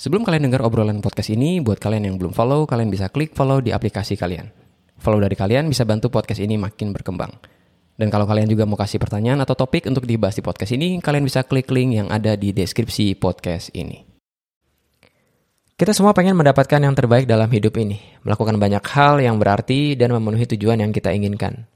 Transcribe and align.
Sebelum 0.00 0.24
kalian 0.24 0.48
dengar 0.48 0.64
obrolan 0.64 1.04
podcast 1.04 1.28
ini, 1.28 1.60
buat 1.60 1.76
kalian 1.76 2.08
yang 2.08 2.16
belum 2.16 2.32
follow, 2.32 2.64
kalian 2.64 2.88
bisa 2.88 3.12
klik 3.12 3.36
follow 3.36 3.60
di 3.60 3.68
aplikasi 3.68 4.16
kalian. 4.16 4.48
Follow 4.96 5.20
dari 5.20 5.36
kalian 5.36 5.68
bisa 5.68 5.84
bantu 5.84 6.08
podcast 6.08 6.40
ini 6.40 6.56
makin 6.56 6.96
berkembang. 6.96 7.28
Dan 8.00 8.08
kalau 8.08 8.24
kalian 8.24 8.48
juga 8.48 8.64
mau 8.64 8.80
kasih 8.80 8.96
pertanyaan 8.96 9.44
atau 9.44 9.52
topik 9.52 9.84
untuk 9.84 10.08
dibahas 10.08 10.32
di 10.32 10.40
podcast 10.40 10.72
ini, 10.72 11.04
kalian 11.04 11.28
bisa 11.28 11.44
klik 11.44 11.68
link 11.68 12.00
yang 12.00 12.08
ada 12.08 12.32
di 12.32 12.48
deskripsi 12.56 13.12
podcast 13.20 13.76
ini. 13.76 14.00
Kita 15.76 15.92
semua 15.92 16.16
pengen 16.16 16.32
mendapatkan 16.32 16.80
yang 16.80 16.96
terbaik 16.96 17.28
dalam 17.28 17.52
hidup 17.52 17.76
ini, 17.76 18.00
melakukan 18.24 18.56
banyak 18.56 18.80
hal 18.80 19.20
yang 19.20 19.36
berarti 19.36 20.00
dan 20.00 20.16
memenuhi 20.16 20.48
tujuan 20.56 20.80
yang 20.80 20.96
kita 20.96 21.12
inginkan. 21.12 21.68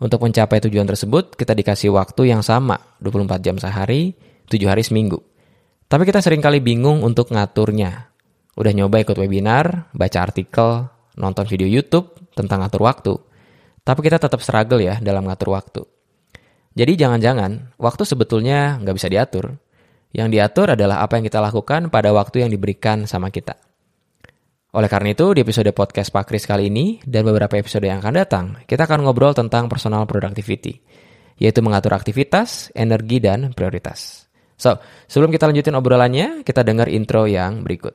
Untuk 0.00 0.24
mencapai 0.24 0.64
tujuan 0.64 0.88
tersebut, 0.88 1.36
kita 1.36 1.52
dikasih 1.52 1.92
waktu 1.92 2.32
yang 2.32 2.40
sama, 2.40 2.80
24 3.04 3.36
jam 3.44 3.60
sehari, 3.60 4.16
7 4.48 4.64
hari 4.64 4.80
seminggu. 4.80 5.35
Tapi 5.86 6.02
kita 6.02 6.18
sering 6.18 6.42
kali 6.42 6.58
bingung 6.58 7.06
untuk 7.06 7.30
ngaturnya. 7.30 8.10
Udah 8.58 8.72
nyoba 8.74 9.06
ikut 9.06 9.14
webinar, 9.14 9.94
baca 9.94 10.18
artikel, 10.18 10.90
nonton 11.14 11.46
video 11.46 11.70
YouTube 11.70 12.10
tentang 12.34 12.66
ngatur 12.66 12.82
waktu. 12.82 13.14
Tapi 13.86 14.00
kita 14.02 14.18
tetap 14.18 14.42
struggle 14.42 14.82
ya 14.82 14.98
dalam 14.98 15.30
ngatur 15.30 15.54
waktu. 15.54 15.82
Jadi 16.74 16.92
jangan-jangan 16.98 17.78
waktu 17.78 18.02
sebetulnya 18.02 18.82
nggak 18.82 18.96
bisa 18.98 19.06
diatur. 19.06 19.54
Yang 20.10 20.28
diatur 20.34 20.66
adalah 20.74 21.06
apa 21.06 21.22
yang 21.22 21.24
kita 21.30 21.38
lakukan 21.38 21.86
pada 21.86 22.10
waktu 22.10 22.42
yang 22.42 22.50
diberikan 22.50 23.06
sama 23.06 23.30
kita. 23.30 23.54
Oleh 24.76 24.90
karena 24.90 25.14
itu, 25.14 25.32
di 25.32 25.40
episode 25.40 25.70
podcast 25.72 26.12
Pak 26.12 26.28
Kris 26.28 26.44
kali 26.44 26.68
ini 26.68 27.00
dan 27.06 27.24
beberapa 27.24 27.56
episode 27.56 27.86
yang 27.88 28.02
akan 28.02 28.12
datang, 28.12 28.44
kita 28.68 28.84
akan 28.84 29.06
ngobrol 29.06 29.32
tentang 29.32 29.72
personal 29.72 30.04
productivity, 30.04 30.84
yaitu 31.40 31.64
mengatur 31.64 31.96
aktivitas, 31.96 32.74
energi, 32.76 33.22
dan 33.22 33.56
prioritas. 33.56 34.25
So, 34.56 34.80
sebelum 35.04 35.28
kita 35.28 35.44
lanjutin 35.44 35.76
obrolannya, 35.76 36.40
kita 36.40 36.64
dengar 36.64 36.88
intro 36.88 37.28
yang 37.28 37.60
berikut. 37.60 37.92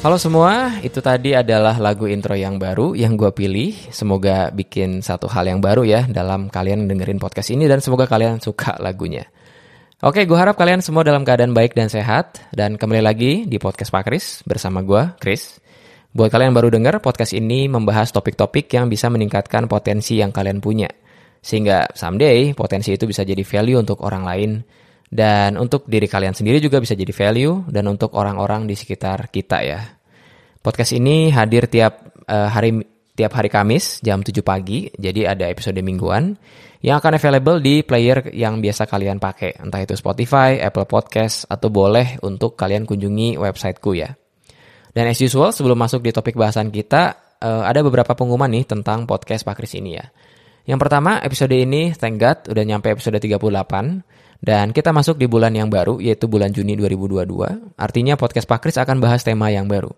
Halo 0.00 0.16
semua, 0.16 0.80
itu 0.80 1.04
tadi 1.04 1.36
adalah 1.36 1.76
lagu 1.76 2.08
intro 2.08 2.32
yang 2.32 2.56
baru 2.56 2.96
yang 2.96 3.20
gue 3.20 3.28
pilih. 3.36 3.76
Semoga 3.92 4.48
bikin 4.48 5.04
satu 5.04 5.28
hal 5.28 5.44
yang 5.44 5.60
baru 5.60 5.84
ya 5.84 6.08
dalam 6.08 6.48
kalian 6.48 6.88
dengerin 6.88 7.20
podcast 7.20 7.52
ini 7.52 7.68
dan 7.68 7.84
semoga 7.84 8.08
kalian 8.08 8.40
suka 8.40 8.80
lagunya. 8.80 9.28
Oke, 10.00 10.24
gue 10.24 10.32
harap 10.32 10.56
kalian 10.56 10.80
semua 10.80 11.04
dalam 11.04 11.28
keadaan 11.28 11.52
baik 11.52 11.76
dan 11.76 11.92
sehat. 11.92 12.40
Dan 12.56 12.80
kembali 12.80 13.04
lagi 13.04 13.44
di 13.44 13.60
podcast 13.60 13.92
Pak 13.92 14.08
Kris 14.08 14.40
bersama 14.48 14.80
gue, 14.80 15.12
Kris. 15.20 15.60
Buat 16.16 16.32
kalian 16.32 16.48
yang 16.48 16.56
baru 16.56 16.72
dengar, 16.72 17.04
podcast 17.04 17.36
ini 17.36 17.68
membahas 17.68 18.08
topik-topik 18.08 18.64
yang 18.72 18.88
bisa 18.88 19.12
meningkatkan 19.12 19.68
potensi 19.68 20.16
yang 20.16 20.32
kalian 20.32 20.64
punya. 20.64 20.88
Sehingga 21.44 21.92
someday 21.92 22.56
potensi 22.56 22.96
itu 22.96 23.04
bisa 23.04 23.28
jadi 23.28 23.44
value 23.44 23.76
untuk 23.76 24.00
orang 24.00 24.24
lain. 24.24 24.50
Dan 25.04 25.60
untuk 25.60 25.84
diri 25.84 26.08
kalian 26.08 26.32
sendiri 26.32 26.64
juga 26.64 26.80
bisa 26.80 26.96
jadi 26.96 27.12
value. 27.12 27.68
Dan 27.68 27.84
untuk 27.84 28.16
orang-orang 28.16 28.64
di 28.64 28.80
sekitar 28.80 29.28
kita 29.28 29.60
ya. 29.60 29.84
Podcast 30.64 30.96
ini 30.96 31.28
hadir 31.28 31.68
tiap 31.68 32.24
uh, 32.24 32.48
hari 32.48 32.72
tiap 33.20 33.36
hari 33.36 33.52
Kamis 33.52 34.00
jam 34.00 34.24
7 34.24 34.40
pagi. 34.40 34.88
Jadi 34.96 35.28
ada 35.28 35.44
episode 35.44 35.76
mingguan 35.84 36.32
yang 36.80 36.96
akan 36.96 37.20
available 37.20 37.60
di 37.60 37.84
player 37.84 38.32
yang 38.32 38.64
biasa 38.64 38.88
kalian 38.88 39.20
pakai, 39.20 39.60
entah 39.60 39.84
itu 39.84 39.92
Spotify, 39.92 40.56
Apple 40.56 40.88
Podcast, 40.88 41.44
atau 41.44 41.68
boleh 41.68 42.16
untuk 42.24 42.56
kalian 42.56 42.88
kunjungi 42.88 43.36
websiteku 43.36 43.92
ya. 43.92 44.16
Dan 44.96 45.12
as 45.12 45.20
usual, 45.20 45.52
sebelum 45.52 45.76
masuk 45.76 46.00
di 46.00 46.16
topik 46.16 46.40
bahasan 46.40 46.72
kita, 46.72 47.36
uh, 47.44 47.68
ada 47.68 47.84
beberapa 47.84 48.16
pengumuman 48.16 48.48
nih 48.48 48.64
tentang 48.64 49.04
podcast 49.04 49.44
Pak 49.44 49.60
Kris 49.60 49.76
ini 49.76 50.00
ya. 50.00 50.08
Yang 50.64 50.88
pertama, 50.88 51.20
episode 51.20 51.52
ini, 51.52 51.92
thank 51.92 52.16
God, 52.16 52.48
udah 52.48 52.64
nyampe 52.64 52.88
episode 52.88 53.20
38, 53.20 54.00
dan 54.40 54.72
kita 54.72 54.96
masuk 54.96 55.20
di 55.20 55.28
bulan 55.28 55.52
yang 55.52 55.68
baru, 55.68 56.00
yaitu 56.00 56.32
bulan 56.32 56.48
Juni 56.48 56.80
2022. 56.80 57.76
Artinya 57.76 58.16
podcast 58.16 58.48
Pak 58.48 58.64
Kris 58.64 58.80
akan 58.80 59.04
bahas 59.04 59.20
tema 59.20 59.52
yang 59.52 59.68
baru. 59.68 59.92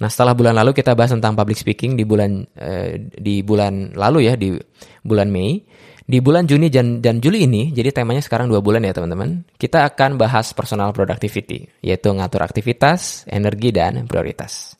Nah, 0.00 0.08
setelah 0.10 0.34
bulan 0.34 0.58
lalu 0.58 0.74
kita 0.74 0.96
bahas 0.98 1.14
tentang 1.14 1.38
public 1.38 1.58
speaking 1.58 1.94
di 1.94 2.02
bulan 2.02 2.42
uh, 2.58 2.98
di 2.98 3.46
bulan 3.46 3.94
lalu 3.94 4.26
ya, 4.26 4.34
di 4.34 4.54
bulan 5.02 5.30
Mei. 5.30 5.62
Di 6.04 6.20
bulan 6.20 6.44
Juni 6.44 6.68
dan, 6.68 7.00
dan 7.00 7.16
Juli 7.16 7.48
ini, 7.48 7.72
jadi 7.72 7.88
temanya 7.88 8.20
sekarang 8.20 8.52
dua 8.52 8.60
bulan 8.60 8.84
ya 8.84 8.92
teman-teman, 8.92 9.40
kita 9.56 9.88
akan 9.88 10.20
bahas 10.20 10.52
personal 10.52 10.92
productivity, 10.92 11.64
yaitu 11.80 12.12
ngatur 12.12 12.44
aktivitas, 12.44 13.24
energi, 13.24 13.72
dan 13.72 14.04
prioritas. 14.04 14.76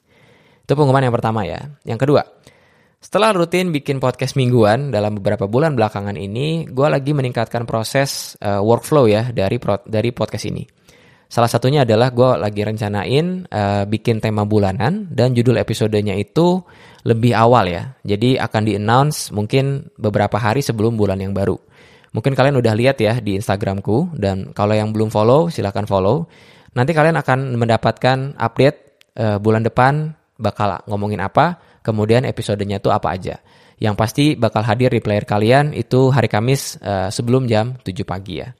Itu 0.60 0.76
pengumuman 0.76 1.00
yang 1.00 1.16
pertama 1.16 1.48
ya. 1.48 1.64
Yang 1.88 2.04
kedua, 2.04 2.28
setelah 3.00 3.32
rutin 3.32 3.72
bikin 3.72 4.04
podcast 4.04 4.36
mingguan 4.36 4.92
dalam 4.92 5.16
beberapa 5.16 5.48
bulan 5.48 5.72
belakangan 5.72 6.16
ini, 6.16 6.68
gue 6.68 6.88
lagi 6.92 7.16
meningkatkan 7.16 7.64
proses 7.64 8.36
uh, 8.44 8.60
workflow 8.60 9.08
ya 9.08 9.32
dari 9.32 9.56
pro, 9.56 9.80
dari 9.84 10.12
podcast 10.12 10.44
ini. 10.48 10.64
Salah 11.28 11.50
satunya 11.50 11.82
adalah 11.82 12.12
gue 12.14 12.30
lagi 12.38 12.62
rencanain 12.62 13.48
uh, 13.48 13.84
bikin 13.88 14.22
tema 14.22 14.46
bulanan 14.46 15.08
dan 15.10 15.34
judul 15.34 15.58
episodenya 15.58 16.14
itu 16.14 16.62
lebih 17.02 17.34
awal 17.34 17.66
ya. 17.66 17.96
Jadi 18.06 18.38
akan 18.38 18.62
di-announce 18.64 19.34
mungkin 19.34 19.88
beberapa 19.98 20.38
hari 20.38 20.62
sebelum 20.62 20.94
bulan 20.94 21.18
yang 21.18 21.34
baru. 21.34 21.58
Mungkin 22.14 22.38
kalian 22.38 22.54
udah 22.62 22.74
lihat 22.78 23.02
ya 23.02 23.18
di 23.18 23.34
Instagramku 23.34 24.14
dan 24.14 24.54
kalau 24.54 24.78
yang 24.78 24.94
belum 24.94 25.10
follow 25.10 25.50
silahkan 25.50 25.82
follow. 25.84 26.30
Nanti 26.74 26.94
kalian 26.94 27.18
akan 27.18 27.58
mendapatkan 27.58 28.38
update 28.38 28.78
uh, 29.18 29.38
bulan 29.42 29.66
depan 29.66 30.14
bakal 30.38 30.78
ngomongin 30.86 31.22
apa, 31.22 31.58
kemudian 31.82 32.22
episodenya 32.22 32.78
tuh 32.78 32.94
apa 32.94 33.14
aja. 33.14 33.42
Yang 33.78 33.94
pasti 33.98 34.24
bakal 34.38 34.62
hadir 34.62 34.94
di 34.94 35.02
player 35.02 35.26
kalian 35.26 35.74
itu 35.74 36.14
hari 36.14 36.30
Kamis 36.30 36.78
uh, 36.78 37.10
sebelum 37.10 37.50
jam 37.50 37.74
7 37.82 38.06
pagi 38.06 38.38
ya. 38.38 38.54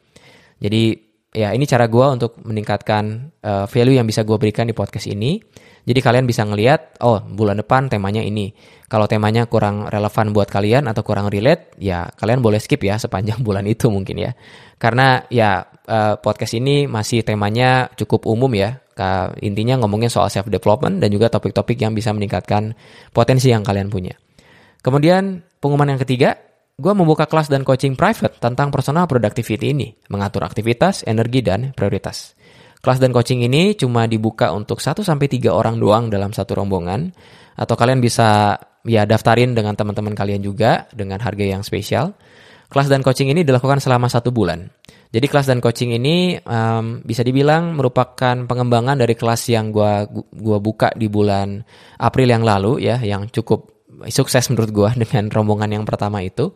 Jadi 0.58 1.13
ya 1.34 1.50
ini 1.50 1.66
cara 1.66 1.90
gue 1.90 2.06
untuk 2.06 2.38
meningkatkan 2.46 3.34
uh, 3.42 3.66
value 3.66 3.98
yang 3.98 4.06
bisa 4.06 4.22
gue 4.22 4.38
berikan 4.38 4.70
di 4.70 4.72
podcast 4.72 5.10
ini. 5.10 5.42
Jadi 5.84 6.00
kalian 6.00 6.24
bisa 6.24 6.48
ngelihat, 6.48 6.96
oh 7.04 7.20
bulan 7.20 7.60
depan 7.60 7.92
temanya 7.92 8.24
ini. 8.24 8.56
Kalau 8.88 9.04
temanya 9.04 9.44
kurang 9.44 9.84
relevan 9.84 10.32
buat 10.32 10.48
kalian 10.48 10.88
atau 10.88 11.04
kurang 11.04 11.28
relate, 11.28 11.76
ya 11.76 12.08
kalian 12.16 12.40
boleh 12.40 12.56
skip 12.56 12.80
ya 12.80 12.96
sepanjang 12.96 13.42
bulan 13.46 13.68
itu 13.68 13.92
mungkin 13.92 14.16
ya. 14.16 14.32
Karena 14.80 15.20
ya 15.28 15.60
uh, 15.84 16.16
podcast 16.16 16.56
ini 16.56 16.88
masih 16.88 17.20
temanya 17.26 17.92
cukup 17.98 18.24
umum 18.24 18.48
ya. 18.56 18.80
Intinya 19.42 19.82
ngomongin 19.82 20.06
soal 20.06 20.30
self 20.30 20.46
development 20.46 21.02
dan 21.02 21.10
juga 21.10 21.26
topik-topik 21.26 21.76
yang 21.82 21.98
bisa 21.98 22.14
meningkatkan 22.14 22.78
potensi 23.10 23.50
yang 23.50 23.66
kalian 23.66 23.90
punya. 23.90 24.14
Kemudian 24.80 25.42
pengumuman 25.58 25.98
yang 25.98 26.00
ketiga, 26.00 26.38
gue 26.74 26.92
membuka 26.92 27.30
kelas 27.30 27.46
dan 27.46 27.62
coaching 27.62 27.94
private 27.94 28.42
tentang 28.42 28.74
personal 28.74 29.06
productivity 29.06 29.70
ini, 29.70 29.94
mengatur 30.10 30.42
aktivitas, 30.42 31.06
energi, 31.06 31.38
dan 31.38 31.70
prioritas. 31.70 32.34
Kelas 32.82 32.98
dan 32.98 33.14
coaching 33.14 33.46
ini 33.46 33.78
cuma 33.78 34.10
dibuka 34.10 34.50
untuk 34.50 34.82
1-3 34.82 35.06
orang 35.48 35.78
doang 35.78 36.10
dalam 36.10 36.34
satu 36.34 36.58
rombongan, 36.58 37.14
atau 37.54 37.74
kalian 37.78 38.02
bisa 38.02 38.58
ya 38.84 39.06
daftarin 39.06 39.54
dengan 39.54 39.78
teman-teman 39.78 40.12
kalian 40.12 40.42
juga 40.42 40.90
dengan 40.90 41.22
harga 41.22 41.46
yang 41.46 41.62
spesial. 41.62 42.12
Kelas 42.68 42.90
dan 42.90 43.06
coaching 43.06 43.30
ini 43.30 43.46
dilakukan 43.46 43.78
selama 43.78 44.10
satu 44.10 44.34
bulan. 44.34 44.66
Jadi 45.14 45.30
kelas 45.30 45.46
dan 45.46 45.62
coaching 45.62 45.94
ini 45.94 46.34
um, 46.42 46.98
bisa 47.06 47.22
dibilang 47.22 47.78
merupakan 47.78 48.34
pengembangan 48.34 48.98
dari 48.98 49.14
kelas 49.14 49.46
yang 49.46 49.70
gue 49.70 50.10
gua 50.34 50.58
buka 50.58 50.90
di 50.98 51.06
bulan 51.06 51.62
April 52.02 52.34
yang 52.34 52.42
lalu 52.42 52.82
ya, 52.82 52.98
yang 52.98 53.30
cukup 53.30 53.73
sukses 54.10 54.44
menurut 54.50 54.70
gue 54.70 54.90
dengan 55.06 55.30
rombongan 55.30 55.80
yang 55.80 55.84
pertama 55.86 56.20
itu. 56.20 56.52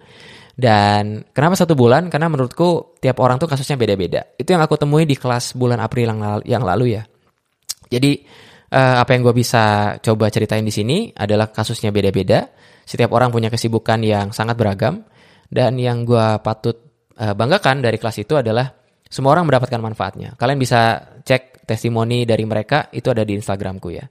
Dan 0.58 1.22
kenapa 1.30 1.54
satu 1.54 1.78
bulan? 1.78 2.10
Karena 2.10 2.26
menurutku 2.26 2.98
tiap 2.98 3.22
orang 3.22 3.38
tuh 3.38 3.46
kasusnya 3.46 3.78
beda-beda. 3.78 4.34
Itu 4.34 4.50
yang 4.50 4.62
aku 4.66 4.74
temui 4.74 5.06
di 5.06 5.14
kelas 5.14 5.54
bulan 5.54 5.78
April 5.78 6.10
yang 6.42 6.66
lalu, 6.66 6.98
ya. 6.98 7.06
Jadi 7.86 8.26
uh, 8.74 8.98
apa 8.98 9.14
yang 9.14 9.22
gue 9.22 9.34
bisa 9.38 9.94
coba 10.02 10.26
ceritain 10.34 10.66
di 10.66 10.74
sini 10.74 11.14
adalah 11.14 11.54
kasusnya 11.54 11.94
beda-beda. 11.94 12.50
Setiap 12.82 13.14
orang 13.14 13.30
punya 13.30 13.54
kesibukan 13.54 14.02
yang 14.02 14.34
sangat 14.34 14.58
beragam. 14.58 15.06
Dan 15.46 15.78
yang 15.78 16.02
gue 16.02 16.42
patut 16.42 16.76
uh, 17.22 17.38
banggakan 17.38 17.78
dari 17.78 17.96
kelas 17.96 18.18
itu 18.20 18.34
adalah 18.34 18.66
semua 19.06 19.38
orang 19.38 19.46
mendapatkan 19.46 19.78
manfaatnya. 19.78 20.34
Kalian 20.34 20.58
bisa 20.58 21.00
cek 21.22 21.64
testimoni 21.64 22.26
dari 22.26 22.42
mereka 22.44 22.90
itu 22.90 23.14
ada 23.14 23.22
di 23.22 23.38
Instagramku 23.38 23.88
ya. 23.94 24.04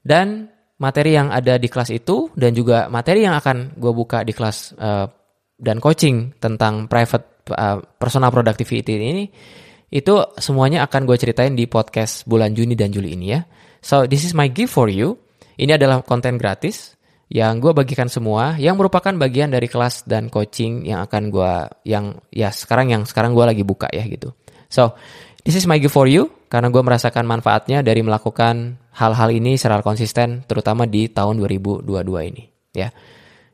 Dan 0.00 0.55
materi 0.76 1.16
yang 1.16 1.32
ada 1.32 1.56
di 1.56 1.68
kelas 1.72 1.88
itu 1.92 2.28
dan 2.36 2.52
juga 2.52 2.92
materi 2.92 3.24
yang 3.24 3.36
akan 3.36 3.76
gue 3.80 3.92
buka 3.96 4.20
di 4.22 4.36
kelas 4.36 4.76
uh, 4.76 5.08
dan 5.56 5.80
coaching 5.80 6.36
tentang 6.36 6.84
private 6.84 7.48
uh, 7.56 7.80
personal 7.96 8.28
productivity 8.28 8.84
ini 8.96 9.26
itu 9.88 10.14
semuanya 10.36 10.84
akan 10.84 11.08
gue 11.08 11.16
ceritain 11.16 11.54
di 11.56 11.64
podcast 11.70 12.26
bulan 12.28 12.52
Juni 12.52 12.74
dan 12.74 12.90
Juli 12.92 13.14
ini 13.16 13.26
ya. 13.32 13.40
So 13.80 14.04
this 14.04 14.26
is 14.26 14.34
my 14.34 14.50
gift 14.50 14.74
for 14.74 14.90
you. 14.90 15.16
Ini 15.56 15.80
adalah 15.80 16.04
konten 16.04 16.36
gratis 16.36 16.98
yang 17.32 17.58
gue 17.58 17.72
bagikan 17.72 18.06
semua 18.06 18.54
yang 18.60 18.76
merupakan 18.76 19.10
bagian 19.16 19.50
dari 19.50 19.66
kelas 19.66 20.04
dan 20.04 20.28
coaching 20.28 20.84
yang 20.84 21.02
akan 21.06 21.32
gue 21.32 21.52
yang 21.88 22.20
ya 22.30 22.52
sekarang 22.52 22.92
yang 22.92 23.02
sekarang 23.08 23.32
gue 23.32 23.46
lagi 23.46 23.64
buka 23.64 23.88
ya 23.90 24.04
gitu. 24.04 24.36
So 24.68 24.92
this 25.46 25.56
is 25.56 25.64
my 25.64 25.80
gift 25.80 25.96
for 25.96 26.10
you. 26.10 26.35
Karena 26.46 26.70
gue 26.70 26.82
merasakan 26.82 27.26
manfaatnya 27.26 27.82
dari 27.82 28.00
melakukan 28.06 28.78
hal-hal 28.94 29.28
ini 29.34 29.58
secara 29.58 29.82
konsisten 29.82 30.46
terutama 30.46 30.86
di 30.86 31.10
tahun 31.10 31.42
2022 31.42 31.86
ini 32.30 32.44
ya. 32.76 32.88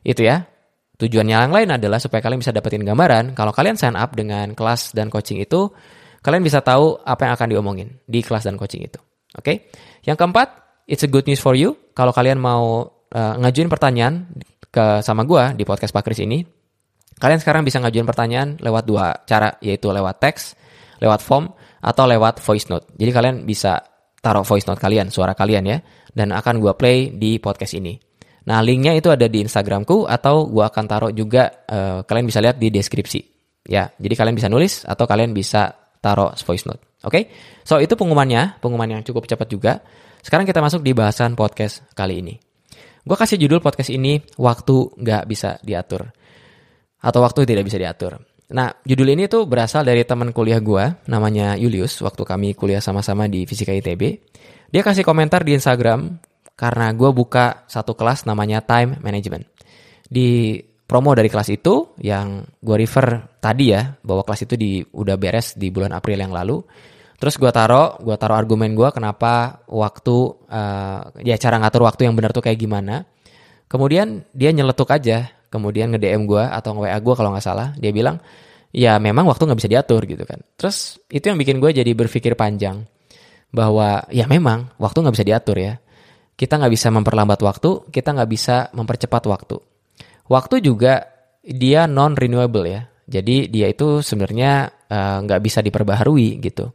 Itu 0.03 0.21
ya. 0.21 0.45
Tujuannya 0.93 1.35
yang 1.35 1.51
lain 1.51 1.69
adalah 1.73 1.97
supaya 1.97 2.21
kalian 2.21 2.39
bisa 2.39 2.53
dapetin 2.53 2.85
gambaran 2.85 3.33
kalau 3.33 3.49
kalian 3.49 3.75
sign 3.75 3.97
up 3.97 4.13
dengan 4.13 4.53
kelas 4.53 4.93
dan 4.93 5.09
coaching 5.09 5.41
itu, 5.41 5.73
kalian 6.21 6.45
bisa 6.45 6.61
tahu 6.61 7.01
apa 7.01 7.27
yang 7.27 7.33
akan 7.33 7.47
diomongin 7.49 7.89
di 8.05 8.21
kelas 8.21 8.45
dan 8.45 8.55
coaching 8.55 8.85
itu. 8.85 9.01
Oke? 9.33 9.43
Okay? 9.43 9.55
Yang 10.05 10.17
keempat, 10.21 10.47
it's 10.85 11.01
a 11.01 11.09
good 11.09 11.25
news 11.25 11.41
for 11.41 11.57
you. 11.57 11.75
Kalau 11.97 12.13
kalian 12.13 12.37
mau 12.37 12.87
uh, 13.09 13.33
ngajuin 13.41 13.67
pertanyaan 13.67 14.29
ke 14.69 15.01
sama 15.01 15.25
gue 15.25 15.57
di 15.57 15.63
podcast 15.65 15.91
Pak 15.91 16.05
Kris 16.05 16.21
ini, 16.21 16.45
kalian 17.17 17.41
sekarang 17.41 17.65
bisa 17.65 17.81
ngajuin 17.81 18.05
pertanyaan 18.05 18.61
lewat 18.61 18.83
dua 18.85 19.17
cara, 19.25 19.57
yaitu 19.65 19.89
lewat 19.89 20.21
teks, 20.21 20.53
lewat 21.01 21.19
form, 21.25 21.51
atau 21.83 22.07
lewat 22.07 22.39
voice 22.39 22.71
note. 22.71 22.95
Jadi 22.95 23.11
kalian 23.11 23.35
bisa 23.43 23.83
taruh 24.23 24.47
voice 24.47 24.63
note 24.63 24.79
kalian, 24.79 25.11
suara 25.11 25.35
kalian 25.35 25.63
ya, 25.67 25.77
dan 26.15 26.31
akan 26.31 26.63
gue 26.63 26.73
play 26.79 27.11
di 27.11 27.37
podcast 27.43 27.75
ini. 27.75 27.99
Nah, 28.43 28.59
linknya 28.59 28.91
itu 28.91 29.07
ada 29.07 29.31
di 29.31 29.39
Instagramku 29.39 30.03
atau 30.03 30.51
gua 30.51 30.67
akan 30.67 30.83
taruh 30.83 31.11
juga 31.15 31.63
uh, 31.63 32.03
kalian 32.03 32.25
bisa 32.27 32.43
lihat 32.43 32.59
di 32.59 32.67
deskripsi. 32.67 33.19
Ya, 33.63 33.87
jadi 33.95 34.19
kalian 34.19 34.35
bisa 34.35 34.51
nulis 34.51 34.83
atau 34.83 35.07
kalian 35.07 35.31
bisa 35.31 35.71
taruh 36.03 36.35
voice 36.35 36.67
note. 36.67 36.99
Oke? 37.07 37.07
Okay? 37.07 37.23
So, 37.63 37.79
itu 37.79 37.95
pengumumannya, 37.95 38.59
pengumuman 38.59 38.99
yang 38.99 39.01
cukup 39.07 39.23
cepat 39.23 39.47
juga. 39.47 39.79
Sekarang 40.19 40.43
kita 40.43 40.59
masuk 40.59 40.83
di 40.83 40.91
bahasan 40.91 41.39
podcast 41.39 41.87
kali 41.95 42.19
ini. 42.19 42.35
Gue 43.03 43.15
kasih 43.15 43.39
judul 43.39 43.63
podcast 43.63 43.91
ini 43.91 44.19
Waktu 44.39 44.99
Nggak 44.99 45.23
Bisa 45.27 45.59
Diatur. 45.63 46.11
Atau 46.99 47.19
Waktu 47.23 47.47
Tidak 47.47 47.63
Bisa 47.63 47.79
Diatur. 47.79 48.19
Nah, 48.53 48.69
judul 48.85 49.17
ini 49.17 49.25
tuh 49.25 49.49
berasal 49.49 49.81
dari 49.81 50.05
teman 50.05 50.29
kuliah 50.29 50.61
gue, 50.61 51.09
namanya 51.09 51.57
Julius, 51.57 51.97
waktu 52.05 52.21
kami 52.21 52.53
kuliah 52.53 52.77
sama-sama 52.77 53.25
di 53.25 53.49
Fisika 53.49 53.73
ITB. 53.73 54.01
Dia 54.69 54.85
kasih 54.85 55.01
komentar 55.01 55.41
di 55.41 55.57
Instagram, 55.57 56.21
karena 56.53 56.93
gue 56.93 57.09
buka 57.09 57.65
satu 57.65 57.97
kelas 57.97 58.29
namanya 58.29 58.61
Time 58.61 59.01
Management. 59.01 59.49
Di 60.05 60.61
promo 60.85 61.17
dari 61.17 61.33
kelas 61.33 61.49
itu 61.49 61.97
yang 61.97 62.45
gue 62.61 62.75
refer 62.77 63.39
tadi 63.41 63.73
ya 63.73 63.97
bahwa 64.05 64.21
kelas 64.21 64.45
itu 64.45 64.53
di 64.53 64.85
udah 64.85 65.17
beres 65.17 65.57
di 65.57 65.73
bulan 65.73 65.89
April 65.89 66.21
yang 66.21 66.29
lalu. 66.29 66.61
Terus 67.17 67.39
gue 67.41 67.49
taro, 67.49 67.97
gue 68.03 68.13
taro 68.19 68.37
argumen 68.37 68.77
gue 68.77 68.89
kenapa 68.93 69.65
waktu 69.65 70.17
uh, 70.45 71.01
ya 71.25 71.39
cara 71.41 71.57
ngatur 71.57 71.89
waktu 71.89 72.05
yang 72.05 72.13
benar 72.13 72.35
tuh 72.35 72.45
kayak 72.45 72.59
gimana. 72.61 73.07
Kemudian 73.65 74.29
dia 74.29 74.53
nyeletuk 74.53 74.93
aja, 74.93 75.33
kemudian 75.53 75.93
nge 75.93 76.01
DM 76.01 76.25
gue 76.25 76.41
atau 76.41 76.73
nge 76.73 76.89
WA 76.89 76.97
gue 76.97 77.13
kalau 77.13 77.29
nggak 77.37 77.45
salah, 77.45 77.69
dia 77.77 77.93
bilang 77.93 78.17
ya 78.73 78.97
memang 78.97 79.29
waktu 79.29 79.45
nggak 79.45 79.59
bisa 79.61 79.69
diatur 79.69 80.01
gitu 80.09 80.25
kan. 80.25 80.41
Terus 80.57 80.97
itu 81.13 81.29
yang 81.29 81.37
bikin 81.37 81.61
gue 81.61 81.69
jadi 81.69 81.91
berpikir 81.93 82.33
panjang 82.33 82.89
bahwa 83.53 84.09
ya 84.09 84.25
memang 84.25 84.73
waktu 84.81 85.05
nggak 85.05 85.15
bisa 85.21 85.27
diatur 85.29 85.57
ya. 85.61 85.77
Kita 86.33 86.57
nggak 86.57 86.73
bisa 86.73 86.89
memperlambat 86.89 87.39
waktu, 87.45 87.93
kita 87.93 88.09
nggak 88.17 88.29
bisa 88.33 88.73
mempercepat 88.73 89.23
waktu. 89.29 89.61
Waktu 90.25 90.65
juga 90.65 91.05
dia 91.45 91.85
non 91.85 92.17
renewable 92.17 92.65
ya. 92.65 92.89
Jadi 93.05 93.53
dia 93.53 93.69
itu 93.69 94.01
sebenarnya 94.01 94.73
eh, 94.89 95.17
nggak 95.21 95.39
uh, 95.39 95.43
bisa 95.45 95.61
diperbaharui 95.61 96.41
gitu. 96.41 96.73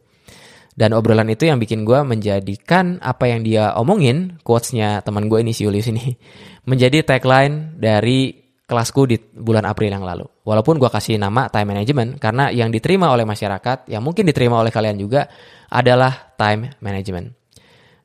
Dan 0.78 0.94
obrolan 0.94 1.26
itu 1.26 1.50
yang 1.50 1.58
bikin 1.58 1.82
gue 1.82 2.06
menjadikan 2.06 3.02
apa 3.02 3.26
yang 3.26 3.42
dia 3.42 3.74
omongin, 3.74 4.38
quotesnya 4.46 5.02
teman 5.02 5.26
gue 5.26 5.42
ini 5.42 5.50
si 5.50 5.66
Julius 5.66 5.90
ini, 5.90 6.14
menjadi 6.70 7.02
tagline 7.02 7.74
dari 7.74 8.30
kelasku 8.68 9.08
di 9.08 9.16
bulan 9.16 9.64
April 9.64 9.88
yang 9.88 10.04
lalu. 10.04 10.28
Walaupun 10.44 10.76
gue 10.76 10.92
kasih 10.92 11.16
nama 11.16 11.48
time 11.48 11.72
management, 11.72 12.20
karena 12.20 12.52
yang 12.52 12.68
diterima 12.68 13.08
oleh 13.08 13.24
masyarakat, 13.24 13.88
yang 13.88 14.04
mungkin 14.04 14.28
diterima 14.28 14.60
oleh 14.60 14.68
kalian 14.68 15.00
juga, 15.00 15.24
adalah 15.72 16.36
time 16.36 16.76
management. 16.84 17.32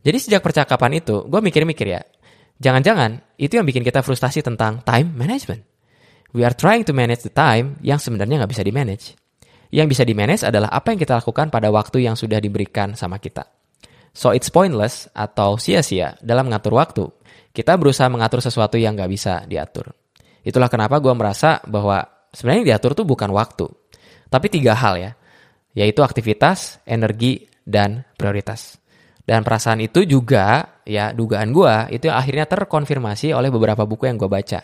Jadi 0.07 0.17
sejak 0.23 0.39
percakapan 0.39 1.03
itu, 1.03 1.27
gue 1.27 1.39
mikir-mikir 1.43 1.87
ya, 1.91 2.01
jangan-jangan 2.63 3.35
itu 3.35 3.59
yang 3.59 3.67
bikin 3.67 3.83
kita 3.83 3.99
frustasi 3.99 4.39
tentang 4.39 4.79
time 4.87 5.11
management. 5.11 5.67
We 6.31 6.47
are 6.47 6.55
trying 6.55 6.87
to 6.87 6.95
manage 6.95 7.27
the 7.27 7.33
time 7.35 7.77
yang 7.83 7.99
sebenarnya 7.99 8.41
nggak 8.41 8.51
bisa 8.55 8.63
di-manage. 8.63 9.19
Yang 9.69 9.87
bisa 9.99 10.03
di-manage 10.07 10.47
adalah 10.47 10.71
apa 10.71 10.95
yang 10.95 10.99
kita 11.03 11.19
lakukan 11.19 11.51
pada 11.51 11.69
waktu 11.69 12.07
yang 12.07 12.15
sudah 12.15 12.39
diberikan 12.39 12.95
sama 12.95 13.19
kita. 13.19 13.45
So 14.15 14.31
it's 14.31 14.47
pointless 14.47 15.11
atau 15.11 15.59
sia-sia 15.59 16.15
dalam 16.23 16.47
mengatur 16.47 16.77
waktu. 16.77 17.05
Kita 17.53 17.77
berusaha 17.77 18.07
mengatur 18.09 18.41
sesuatu 18.41 18.79
yang 18.79 18.97
nggak 18.97 19.11
bisa 19.11 19.45
diatur. 19.45 20.02
Itulah 20.43 20.67
kenapa 20.67 20.99
gue 20.99 21.13
merasa 21.15 21.63
bahwa 21.63 22.03
sebenarnya 22.29 22.59
yang 22.59 22.69
diatur 22.75 22.91
tuh 22.93 23.07
bukan 23.07 23.31
waktu. 23.31 23.65
Tapi 24.27 24.47
tiga 24.51 24.75
hal 24.75 24.99
ya, 24.99 25.11
yaitu 25.73 26.03
aktivitas, 26.03 26.83
energi, 26.83 27.47
dan 27.63 28.03
prioritas. 28.19 28.77
Dan 29.23 29.39
perasaan 29.47 29.79
itu 29.79 30.03
juga, 30.03 30.79
ya 30.83 31.15
dugaan 31.15 31.55
gue, 31.55 31.95
itu 31.95 32.11
akhirnya 32.11 32.43
terkonfirmasi 32.43 33.31
oleh 33.31 33.47
beberapa 33.47 33.87
buku 33.87 34.11
yang 34.11 34.19
gue 34.19 34.27
baca. 34.27 34.59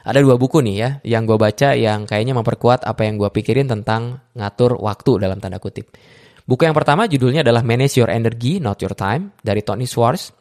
Ada 0.00 0.18
dua 0.18 0.34
buku 0.34 0.58
nih 0.64 0.76
ya, 0.76 0.90
yang 1.06 1.28
gue 1.28 1.38
baca 1.38 1.78
yang 1.78 2.10
kayaknya 2.10 2.34
memperkuat 2.34 2.82
apa 2.82 3.06
yang 3.06 3.20
gue 3.20 3.30
pikirin 3.30 3.70
tentang 3.70 4.18
ngatur 4.34 4.82
waktu 4.82 5.22
dalam 5.22 5.38
tanda 5.38 5.62
kutip. 5.62 5.94
Buku 6.42 6.66
yang 6.66 6.74
pertama 6.74 7.06
judulnya 7.06 7.46
adalah 7.46 7.62
Manage 7.62 8.02
Your 8.02 8.10
Energy, 8.10 8.58
Not 8.58 8.82
Your 8.82 8.98
Time, 8.98 9.38
dari 9.38 9.62
Tony 9.62 9.86
Schwartz. 9.86 10.34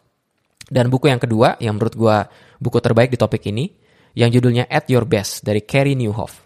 Dan 0.66 0.90
buku 0.90 1.06
yang 1.12 1.22
kedua, 1.22 1.62
yang 1.62 1.78
menurut 1.78 1.94
gue 1.94 2.18
buku 2.58 2.78
terbaik 2.82 3.14
di 3.14 3.20
topik 3.22 3.46
ini, 3.54 3.70
yang 4.14 4.30
judulnya 4.34 4.66
At 4.70 4.90
Your 4.90 5.06
Best, 5.06 5.46
dari 5.46 5.66
Carrie 5.66 5.98
Newhoff. 5.98 6.46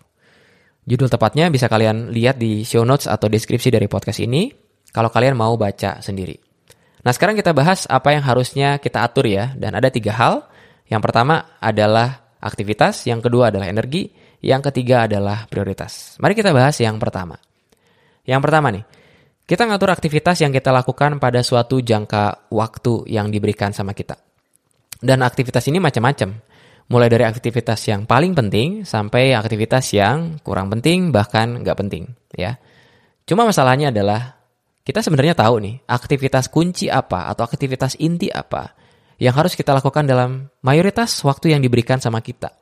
Judul 0.83 1.07
tepatnya 1.07 1.47
bisa 1.47 1.71
kalian 1.71 2.11
lihat 2.11 2.35
di 2.35 2.67
show 2.67 2.83
notes 2.83 3.07
atau 3.07 3.31
deskripsi 3.31 3.71
dari 3.71 3.87
podcast 3.87 4.19
ini, 4.19 4.51
kalau 4.91 5.07
kalian 5.09 5.33
mau 5.33 5.55
baca 5.55 6.03
sendiri. 6.03 6.37
Nah 7.03 7.11
sekarang 7.11 7.35
kita 7.35 7.51
bahas 7.51 7.83
apa 7.91 8.15
yang 8.15 8.23
harusnya 8.23 8.79
kita 8.79 9.03
atur 9.03 9.27
ya. 9.27 9.51
Dan 9.59 9.75
ada 9.75 9.91
tiga 9.91 10.15
hal. 10.15 10.47
Yang 10.87 11.01
pertama 11.03 11.59
adalah 11.59 12.35
aktivitas, 12.39 13.07
yang 13.07 13.19
kedua 13.19 13.51
adalah 13.51 13.67
energi, 13.67 14.11
yang 14.43 14.63
ketiga 14.63 15.07
adalah 15.07 15.47
prioritas. 15.47 16.15
Mari 16.19 16.35
kita 16.35 16.51
bahas 16.55 16.75
yang 16.79 16.99
pertama. 16.99 17.39
Yang 18.23 18.41
pertama 18.43 18.67
nih, 18.71 18.83
kita 19.43 19.67
ngatur 19.67 19.91
aktivitas 19.91 20.39
yang 20.39 20.55
kita 20.55 20.71
lakukan 20.71 21.19
pada 21.19 21.43
suatu 21.43 21.83
jangka 21.83 22.47
waktu 22.51 23.11
yang 23.11 23.27
diberikan 23.27 23.75
sama 23.75 23.91
kita. 23.91 24.15
Dan 25.03 25.19
aktivitas 25.23 25.67
ini 25.67 25.83
macam-macam. 25.83 26.39
Mulai 26.93 27.09
dari 27.09 27.25
aktivitas 27.25 27.89
yang 27.89 28.05
paling 28.05 28.37
penting 28.37 28.85
sampai 28.85 29.33
aktivitas 29.33 29.97
yang 29.97 30.37
kurang 30.45 30.69
penting 30.69 31.09
bahkan 31.09 31.65
nggak 31.65 31.73
penting 31.81 32.13
ya. 32.37 32.61
Cuma 33.25 33.49
masalahnya 33.49 33.89
adalah 33.89 34.37
kita 34.85 35.01
sebenarnya 35.01 35.33
tahu 35.33 35.57
nih 35.57 35.81
aktivitas 35.89 36.53
kunci 36.53 36.93
apa 36.93 37.33
atau 37.33 37.49
aktivitas 37.49 37.97
inti 37.97 38.29
apa 38.29 38.77
yang 39.17 39.33
harus 39.33 39.57
kita 39.57 39.73
lakukan 39.73 40.05
dalam 40.05 40.53
mayoritas 40.61 41.17
waktu 41.25 41.57
yang 41.57 41.65
diberikan 41.65 41.97
sama 41.97 42.21
kita. 42.21 42.53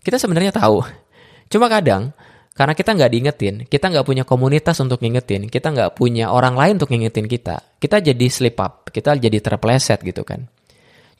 Kita 0.00 0.16
sebenarnya 0.16 0.56
tahu. 0.56 0.80
Cuma 1.52 1.68
kadang 1.68 2.16
karena 2.56 2.72
kita 2.72 2.96
nggak 2.96 3.10
diingetin, 3.12 3.54
kita 3.68 3.92
nggak 3.92 4.06
punya 4.08 4.24
komunitas 4.24 4.80
untuk 4.80 5.04
ngingetin, 5.04 5.52
kita 5.52 5.68
nggak 5.68 5.92
punya 5.92 6.32
orang 6.32 6.56
lain 6.56 6.80
untuk 6.80 6.96
ngingetin 6.96 7.28
kita, 7.28 7.76
kita 7.76 8.00
jadi 8.00 8.26
slip 8.32 8.56
up, 8.56 8.88
kita 8.88 9.20
jadi 9.20 9.36
terpleset 9.44 10.00
gitu 10.00 10.24
kan. 10.24 10.48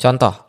Contoh, 0.00 0.45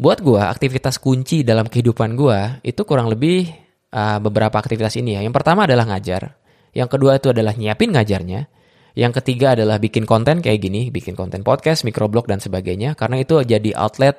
buat 0.00 0.24
gue 0.24 0.40
aktivitas 0.40 0.96
kunci 0.96 1.44
dalam 1.44 1.68
kehidupan 1.68 2.16
gue 2.16 2.64
itu 2.64 2.80
kurang 2.88 3.12
lebih 3.12 3.52
uh, 3.92 4.16
beberapa 4.16 4.56
aktivitas 4.56 4.96
ini 4.96 5.20
ya. 5.20 5.20
Yang 5.20 5.36
pertama 5.36 5.68
adalah 5.68 5.84
ngajar, 5.92 6.40
yang 6.72 6.88
kedua 6.88 7.20
itu 7.20 7.28
adalah 7.28 7.52
nyiapin 7.52 7.92
ngajarnya, 7.92 8.48
yang 8.96 9.12
ketiga 9.12 9.52
adalah 9.52 9.76
bikin 9.76 10.08
konten 10.08 10.40
kayak 10.40 10.56
gini, 10.64 10.88
bikin 10.88 11.12
konten 11.12 11.44
podcast, 11.44 11.84
microblog 11.84 12.24
dan 12.24 12.40
sebagainya. 12.40 12.96
Karena 12.96 13.20
itu 13.20 13.44
jadi 13.44 13.76
outlet 13.76 14.16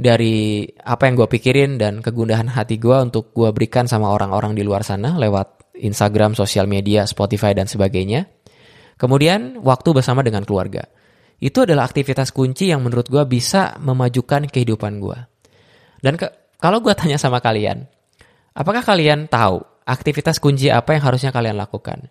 dari 0.00 0.64
apa 0.80 1.04
yang 1.04 1.20
gue 1.20 1.28
pikirin 1.28 1.76
dan 1.76 2.00
kegundahan 2.00 2.48
hati 2.48 2.80
gue 2.80 2.96
untuk 2.96 3.36
gue 3.36 3.52
berikan 3.52 3.84
sama 3.84 4.08
orang-orang 4.08 4.56
di 4.56 4.64
luar 4.64 4.80
sana 4.80 5.20
lewat 5.20 5.76
Instagram, 5.76 6.32
sosial 6.32 6.64
media, 6.64 7.04
Spotify 7.04 7.52
dan 7.52 7.68
sebagainya. 7.68 8.32
Kemudian 8.96 9.60
waktu 9.60 9.92
bersama 9.92 10.24
dengan 10.24 10.48
keluarga. 10.48 10.88
Itu 11.42 11.66
adalah 11.66 11.90
aktivitas 11.90 12.30
kunci 12.30 12.70
yang 12.70 12.86
menurut 12.86 13.10
gue 13.10 13.26
bisa 13.26 13.74
memajukan 13.82 14.46
kehidupan 14.46 15.02
gue. 15.02 15.18
Dan 15.98 16.14
ke, 16.14 16.54
kalau 16.62 16.78
gue 16.78 16.94
tanya 16.94 17.18
sama 17.18 17.42
kalian, 17.42 17.82
apakah 18.54 18.86
kalian 18.86 19.26
tahu 19.26 19.58
aktivitas 19.82 20.38
kunci 20.38 20.70
apa 20.70 20.94
yang 20.94 21.02
harusnya 21.02 21.34
kalian 21.34 21.58
lakukan? 21.58 22.06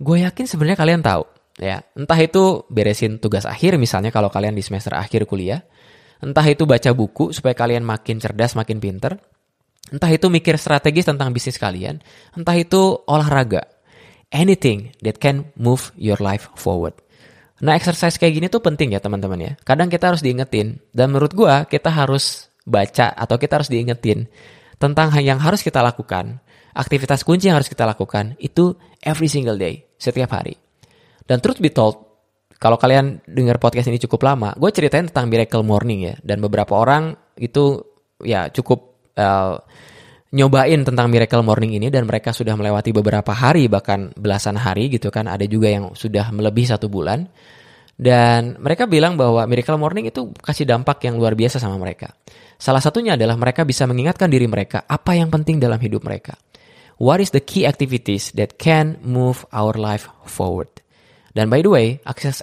Gue 0.00 0.24
yakin 0.24 0.48
sebenarnya 0.48 0.80
kalian 0.80 1.04
tahu 1.04 1.28
ya. 1.60 1.84
Entah 1.92 2.16
itu 2.16 2.64
beresin 2.72 3.20
tugas 3.20 3.44
akhir 3.44 3.76
misalnya 3.76 4.08
kalau 4.08 4.32
kalian 4.32 4.56
di 4.56 4.64
semester 4.64 4.96
akhir 4.96 5.28
kuliah, 5.28 5.60
entah 6.24 6.44
itu 6.48 6.64
baca 6.64 6.96
buku 6.96 7.36
supaya 7.36 7.52
kalian 7.52 7.84
makin 7.84 8.16
cerdas, 8.16 8.56
makin 8.56 8.80
pinter, 8.80 9.20
entah 9.92 10.08
itu 10.08 10.32
mikir 10.32 10.56
strategis 10.56 11.04
tentang 11.04 11.36
bisnis 11.36 11.60
kalian, 11.60 12.00
entah 12.32 12.56
itu 12.56 13.04
olahraga. 13.04 13.68
Anything 14.32 14.94
that 15.04 15.18
can 15.18 15.50
move 15.58 15.90
your 15.98 16.16
life 16.22 16.48
forward. 16.54 16.94
Nah, 17.60 17.76
exercise 17.76 18.16
kayak 18.16 18.40
gini 18.40 18.46
tuh 18.48 18.64
penting 18.64 18.96
ya 18.96 19.00
teman-teman 19.00 19.38
ya. 19.40 19.52
Kadang 19.64 19.92
kita 19.92 20.12
harus 20.12 20.24
diingetin 20.24 20.80
dan 20.96 21.12
menurut 21.12 21.36
gue 21.36 21.54
kita 21.68 21.92
harus 21.92 22.48
baca 22.64 23.12
atau 23.12 23.36
kita 23.36 23.60
harus 23.60 23.68
diingetin 23.68 24.28
tentang 24.80 25.12
yang 25.20 25.36
harus 25.36 25.60
kita 25.60 25.84
lakukan 25.84 26.40
aktivitas 26.74 27.26
kunci 27.26 27.50
yang 27.50 27.58
harus 27.58 27.68
kita 27.68 27.84
lakukan 27.86 28.38
itu 28.38 28.74
every 29.02 29.26
single 29.26 29.58
day, 29.58 29.84
setiap 29.98 30.30
hari. 30.34 30.54
Dan 31.26 31.38
truth 31.38 31.62
be 31.62 31.70
told, 31.70 32.00
kalau 32.58 32.76
kalian 32.76 33.22
dengar 33.24 33.62
podcast 33.62 33.88
ini 33.88 33.98
cukup 34.02 34.26
lama, 34.26 34.54
gue 34.54 34.70
ceritain 34.74 35.06
tentang 35.06 35.30
Miracle 35.30 35.62
Morning 35.62 36.00
ya. 36.10 36.14
Dan 36.20 36.42
beberapa 36.42 36.76
orang 36.76 37.14
itu 37.38 37.80
ya 38.20 38.50
cukup 38.50 39.10
uh, 39.16 39.56
nyobain 40.30 40.80
tentang 40.86 41.10
Miracle 41.10 41.42
Morning 41.42 41.74
ini 41.74 41.90
dan 41.90 42.06
mereka 42.06 42.30
sudah 42.30 42.54
melewati 42.54 42.94
beberapa 42.94 43.34
hari 43.34 43.66
bahkan 43.66 44.14
belasan 44.14 44.54
hari 44.54 44.90
gitu 44.90 45.10
kan. 45.10 45.26
Ada 45.26 45.46
juga 45.50 45.70
yang 45.70 45.94
sudah 45.94 46.30
melebihi 46.30 46.70
satu 46.70 46.86
bulan. 46.86 47.26
Dan 48.00 48.56
mereka 48.56 48.88
bilang 48.88 49.20
bahwa 49.20 49.44
Miracle 49.44 49.76
Morning 49.76 50.08
itu 50.08 50.32
kasih 50.40 50.64
dampak 50.64 51.04
yang 51.04 51.20
luar 51.20 51.36
biasa 51.36 51.60
sama 51.60 51.76
mereka. 51.76 52.16
Salah 52.56 52.80
satunya 52.80 53.12
adalah 53.12 53.36
mereka 53.36 53.68
bisa 53.68 53.84
mengingatkan 53.84 54.32
diri 54.32 54.48
mereka 54.48 54.88
apa 54.88 55.12
yang 55.12 55.28
penting 55.28 55.60
dalam 55.60 55.76
hidup 55.76 56.00
mereka. 56.08 56.32
What 56.96 57.20
is 57.20 57.32
the 57.32 57.44
key 57.44 57.68
activities 57.68 58.32
that 58.40 58.56
can 58.56 59.00
move 59.04 59.44
our 59.52 59.76
life 59.76 60.08
forward? 60.24 60.68
Dan 61.30 61.52
by 61.52 61.60
the 61.60 61.70
way, 61.70 61.86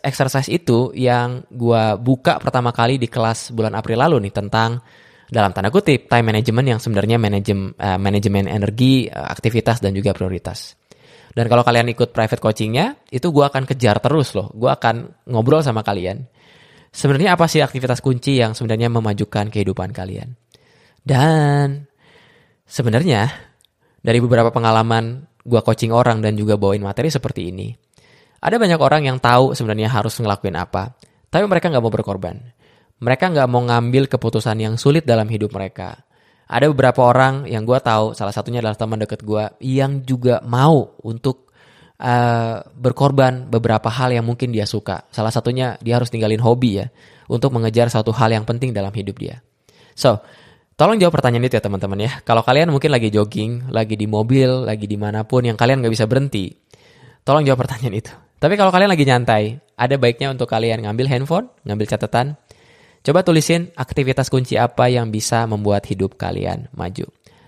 exercise 0.05 0.47
itu 0.47 0.93
yang 0.93 1.43
gue 1.49 1.83
buka 2.01 2.37
pertama 2.37 2.69
kali 2.69 3.01
di 3.01 3.09
kelas 3.09 3.51
bulan 3.51 3.73
April 3.73 3.99
lalu 3.99 4.29
nih 4.29 4.33
tentang 4.33 4.79
dalam 5.27 5.51
tanda 5.51 5.67
kutip 5.67 6.07
time 6.07 6.31
management 6.31 6.67
yang 6.75 6.79
sebenarnya 6.79 7.19
manajem, 7.19 7.75
uh, 7.75 7.99
manajemen 7.99 8.47
energi, 8.47 9.11
uh, 9.11 9.27
aktivitas 9.27 9.83
dan 9.83 9.91
juga 9.91 10.15
prioritas. 10.15 10.79
Dan 11.37 11.45
kalau 11.51 11.61
kalian 11.61 11.91
ikut 11.93 12.15
private 12.15 12.41
coachingnya, 12.41 12.97
itu 13.13 13.29
gue 13.29 13.45
akan 13.45 13.69
kejar 13.69 14.01
terus 14.01 14.33
loh. 14.33 14.49
Gue 14.57 14.73
akan 14.73 15.27
ngobrol 15.29 15.61
sama 15.61 15.85
kalian. 15.85 16.25
Sebenarnya 16.89 17.37
apa 17.37 17.45
sih 17.45 17.61
aktivitas 17.61 18.01
kunci 18.01 18.41
yang 18.41 18.57
sebenarnya 18.57 18.89
memajukan 18.89 19.53
kehidupan 19.53 19.93
kalian? 19.93 20.33
Dan 20.97 21.85
sebenarnya 22.65 23.29
dari 24.01 24.17
beberapa 24.17 24.49
pengalaman 24.49 25.29
gue 25.45 25.61
coaching 25.61 25.93
orang 25.93 26.25
dan 26.25 26.33
juga 26.33 26.57
bawain 26.57 26.81
materi 26.81 27.13
seperti 27.13 27.53
ini, 27.53 27.69
ada 28.41 28.57
banyak 28.57 28.81
orang 28.81 29.05
yang 29.05 29.17
tahu 29.21 29.53
sebenarnya 29.53 29.93
harus 29.93 30.17
ngelakuin 30.17 30.57
apa, 30.57 30.97
tapi 31.29 31.45
mereka 31.45 31.69
nggak 31.69 31.83
mau 31.85 31.93
berkorban. 31.93 32.56
Mereka 32.97 33.29
nggak 33.29 33.47
mau 33.49 33.61
ngambil 33.61 34.09
keputusan 34.09 34.57
yang 34.57 34.75
sulit 34.75 35.05
dalam 35.05 35.29
hidup 35.29 35.53
mereka. 35.53 36.01
Ada 36.47 36.71
beberapa 36.71 37.03
orang 37.03 37.45
yang 37.45 37.67
gue 37.67 37.77
tahu, 37.77 38.15
salah 38.15 38.31
satunya 38.31 38.63
adalah 38.63 38.79
teman 38.79 38.97
deket 39.03 39.21
gue, 39.21 39.43
yang 39.61 40.01
juga 40.07 40.39
mau 40.47 40.95
untuk 41.03 41.51
uh, 41.99 42.63
berkorban 42.73 43.51
beberapa 43.51 43.91
hal 43.91 44.15
yang 44.15 44.23
mungkin 44.23 44.55
dia 44.55 44.63
suka. 44.63 45.05
Salah 45.11 45.29
satunya 45.29 45.75
dia 45.83 45.99
harus 45.99 46.07
tinggalin 46.07 46.39
hobi 46.39 46.81
ya, 46.81 46.87
untuk 47.27 47.51
mengejar 47.51 47.91
satu 47.91 48.15
hal 48.15 48.31
yang 48.31 48.47
penting 48.47 48.71
dalam 48.71 48.95
hidup 48.95 49.19
dia. 49.19 49.43
So, 49.91 50.23
tolong 50.79 50.95
jawab 50.97 51.19
pertanyaan 51.19 51.51
itu 51.51 51.59
ya 51.59 51.63
teman-teman 51.67 51.99
ya. 51.99 52.11
Kalau 52.23 52.41
kalian 52.41 52.71
mungkin 52.71 52.95
lagi 52.95 53.11
jogging, 53.11 53.67
lagi 53.69 53.99
di 53.99 54.07
mobil, 54.07 54.63
lagi 54.63 54.87
di 54.87 54.95
mana 54.95 55.27
pun 55.27 55.43
yang 55.43 55.59
kalian 55.59 55.83
nggak 55.83 55.93
bisa 55.93 56.07
berhenti, 56.07 56.55
tolong 57.27 57.43
jawab 57.43 57.67
pertanyaan 57.67 57.99
itu. 57.99 58.13
Tapi 58.37 58.53
kalau 58.55 58.71
kalian 58.71 58.89
lagi 58.93 59.03
nyantai, 59.03 59.43
ada 59.75 59.95
baiknya 59.99 60.31
untuk 60.31 60.47
kalian 60.47 60.85
ngambil 60.85 61.11
handphone, 61.11 61.49
ngambil 61.65 61.85
catatan, 61.89 62.39
coba 63.07 63.23
tulisin 63.23 63.71
aktivitas 63.79 64.27
kunci 64.27 64.59
apa 64.59 64.91
yang 64.91 65.07
bisa 65.07 65.47
membuat 65.47 65.87
hidup 65.87 66.19
kalian 66.19 66.67
maju. 66.75 67.07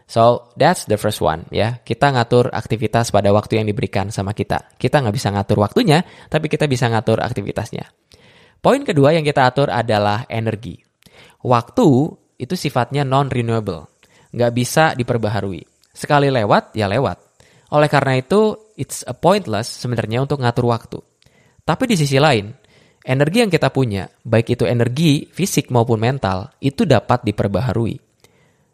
So, 0.09 0.49
that's 0.57 0.87
the 0.89 0.97
first 0.97 1.19
one 1.19 1.45
ya. 1.51 1.83
Kita 1.83 2.09
ngatur 2.15 2.49
aktivitas 2.49 3.11
pada 3.11 3.29
waktu 3.29 3.61
yang 3.61 3.67
diberikan 3.67 4.09
sama 4.09 4.31
kita. 4.31 4.71
Kita 4.79 5.03
nggak 5.03 5.13
bisa 5.13 5.29
ngatur 5.29 5.61
waktunya, 5.61 6.01
tapi 6.31 6.47
kita 6.49 6.65
bisa 6.65 6.87
ngatur 6.89 7.21
aktivitasnya. 7.21 7.85
Poin 8.57 8.81
kedua 8.81 9.13
yang 9.13 9.21
kita 9.21 9.45
atur 9.45 9.69
adalah 9.69 10.25
energi. 10.25 10.81
Waktu 11.45 11.87
itu 12.41 12.55
sifatnya 12.57 13.05
non-renewable. 13.05 13.87
Nggak 14.33 14.51
bisa 14.55 14.83
diperbaharui. 14.97 15.63
Sekali 15.93 16.33
lewat, 16.33 16.73
ya 16.73 16.89
lewat. 16.89 17.21
Oleh 17.71 17.85
karena 17.85 18.17
itu, 18.17 18.57
it's 18.81 19.05
a 19.05 19.13
pointless 19.13 19.69
sebenarnya 19.69 20.25
untuk 20.25 20.41
ngatur 20.41 20.65
waktu. 20.67 20.99
Tapi 21.63 21.85
di 21.85 21.95
sisi 21.95 22.17
lain, 22.17 22.49
energi 23.03 23.37
yang 23.43 23.51
kita 23.51 23.71
punya, 23.71 24.07
baik 24.23 24.59
itu 24.59 24.63
energi 24.67 25.27
fisik 25.31 25.71
maupun 25.71 25.99
mental, 25.99 26.51
itu 26.59 26.83
dapat 26.83 27.23
diperbaharui. 27.23 27.95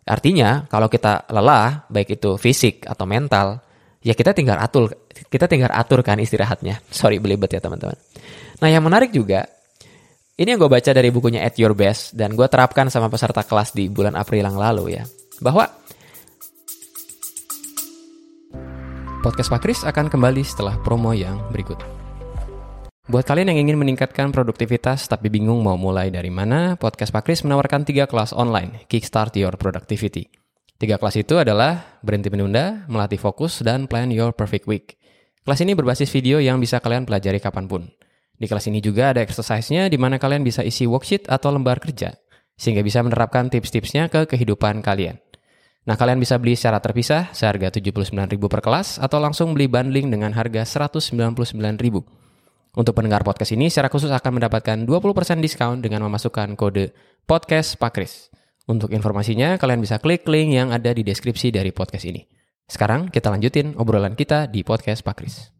Artinya, 0.06 0.70
kalau 0.70 0.86
kita 0.86 1.26
lelah, 1.34 1.90
baik 1.90 2.22
itu 2.22 2.38
fisik 2.38 2.86
atau 2.86 3.10
mental, 3.10 3.58
ya 4.06 4.14
kita 4.14 4.38
tinggal 4.38 4.62
atur, 4.62 4.94
kita 5.10 5.50
tinggal 5.50 5.74
aturkan 5.74 6.22
istirahatnya. 6.22 6.82
Sorry 6.94 7.18
belibet 7.18 7.58
ya 7.58 7.62
teman-teman. 7.62 7.98
Nah 8.62 8.70
yang 8.70 8.86
menarik 8.86 9.10
juga, 9.10 9.50
ini 10.38 10.54
yang 10.54 10.62
gue 10.62 10.70
baca 10.70 10.92
dari 10.94 11.10
bukunya 11.10 11.42
At 11.42 11.58
Your 11.58 11.74
Best, 11.74 12.14
dan 12.14 12.38
gue 12.38 12.46
terapkan 12.46 12.92
sama 12.94 13.10
peserta 13.10 13.42
kelas 13.42 13.74
di 13.74 13.90
bulan 13.90 14.14
April 14.14 14.46
yang 14.46 14.58
lalu 14.58 15.02
ya. 15.02 15.04
Bahwa 15.42 15.66
Podcast 19.26 19.50
Pak 19.50 19.62
Kris 19.66 19.82
akan 19.82 20.06
kembali 20.06 20.46
setelah 20.46 20.78
promo 20.86 21.10
yang 21.10 21.50
berikut. 21.50 22.05
Buat 23.06 23.30
kalian 23.30 23.54
yang 23.54 23.70
ingin 23.70 23.78
meningkatkan 23.78 24.34
produktivitas 24.34 25.06
tapi 25.06 25.30
bingung 25.30 25.62
mau 25.62 25.78
mulai 25.78 26.10
dari 26.10 26.34
mana, 26.34 26.74
Podcast 26.74 27.14
Pak 27.14 27.30
Kris 27.30 27.46
menawarkan 27.46 27.86
tiga 27.86 28.10
kelas 28.10 28.34
online, 28.34 28.82
Kickstart 28.90 29.38
Your 29.38 29.54
Productivity. 29.62 30.26
Tiga 30.82 30.98
kelas 30.98 31.22
itu 31.22 31.38
adalah 31.38 32.02
Berhenti 32.02 32.34
Menunda, 32.34 32.82
Melatih 32.90 33.22
Fokus, 33.22 33.62
dan 33.62 33.86
Plan 33.86 34.10
Your 34.10 34.34
Perfect 34.34 34.66
Week. 34.66 34.98
Kelas 35.46 35.62
ini 35.62 35.78
berbasis 35.78 36.10
video 36.10 36.42
yang 36.42 36.58
bisa 36.58 36.82
kalian 36.82 37.06
pelajari 37.06 37.38
kapan 37.38 37.70
pun. 37.70 37.94
Di 38.42 38.50
kelas 38.50 38.74
ini 38.74 38.82
juga 38.82 39.14
ada 39.14 39.22
exercise-nya 39.22 39.86
di 39.86 40.02
mana 40.02 40.18
kalian 40.18 40.42
bisa 40.42 40.66
isi 40.66 40.90
worksheet 40.90 41.30
atau 41.30 41.54
lembar 41.54 41.78
kerja, 41.78 42.18
sehingga 42.58 42.82
bisa 42.82 43.06
menerapkan 43.06 43.54
tips-tipsnya 43.54 44.10
ke 44.10 44.26
kehidupan 44.26 44.82
kalian. 44.82 45.22
Nah, 45.86 45.94
kalian 45.94 46.18
bisa 46.18 46.42
beli 46.42 46.58
secara 46.58 46.82
terpisah 46.82 47.30
seharga 47.38 47.70
79.000 47.70 48.34
per 48.50 48.66
kelas 48.66 48.98
atau 48.98 49.22
langsung 49.22 49.54
beli 49.54 49.70
bundling 49.70 50.10
dengan 50.10 50.34
harga 50.34 50.90
199.000. 50.90 52.25
Untuk 52.76 52.92
pendengar 52.92 53.24
podcast 53.24 53.56
ini 53.56 53.72
secara 53.72 53.88
khusus 53.88 54.12
akan 54.12 54.36
mendapatkan 54.36 54.84
20% 54.84 55.40
diskon 55.40 55.80
dengan 55.80 56.04
memasukkan 56.04 56.60
kode 56.60 56.92
podcast 57.24 57.80
Pakris. 57.80 58.28
Untuk 58.68 58.92
informasinya, 58.92 59.56
kalian 59.56 59.80
bisa 59.80 59.96
klik 60.04 60.28
link 60.28 60.52
yang 60.52 60.76
ada 60.76 60.92
di 60.92 61.00
deskripsi 61.08 61.56
dari 61.56 61.72
podcast 61.72 62.04
ini. 62.04 62.28
Sekarang 62.68 63.08
kita 63.08 63.32
lanjutin 63.32 63.80
obrolan 63.80 64.20
kita 64.20 64.52
di 64.52 64.68
podcast 64.68 65.08
Pakris. 65.08 65.56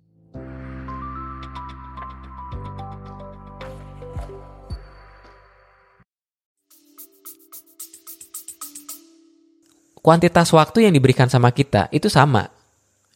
kuantitas 10.06 10.54
waktu 10.54 10.86
yang 10.86 10.94
diberikan 10.94 11.26
sama 11.34 11.50
kita 11.50 11.90
itu 11.90 12.14
sama 12.14 12.46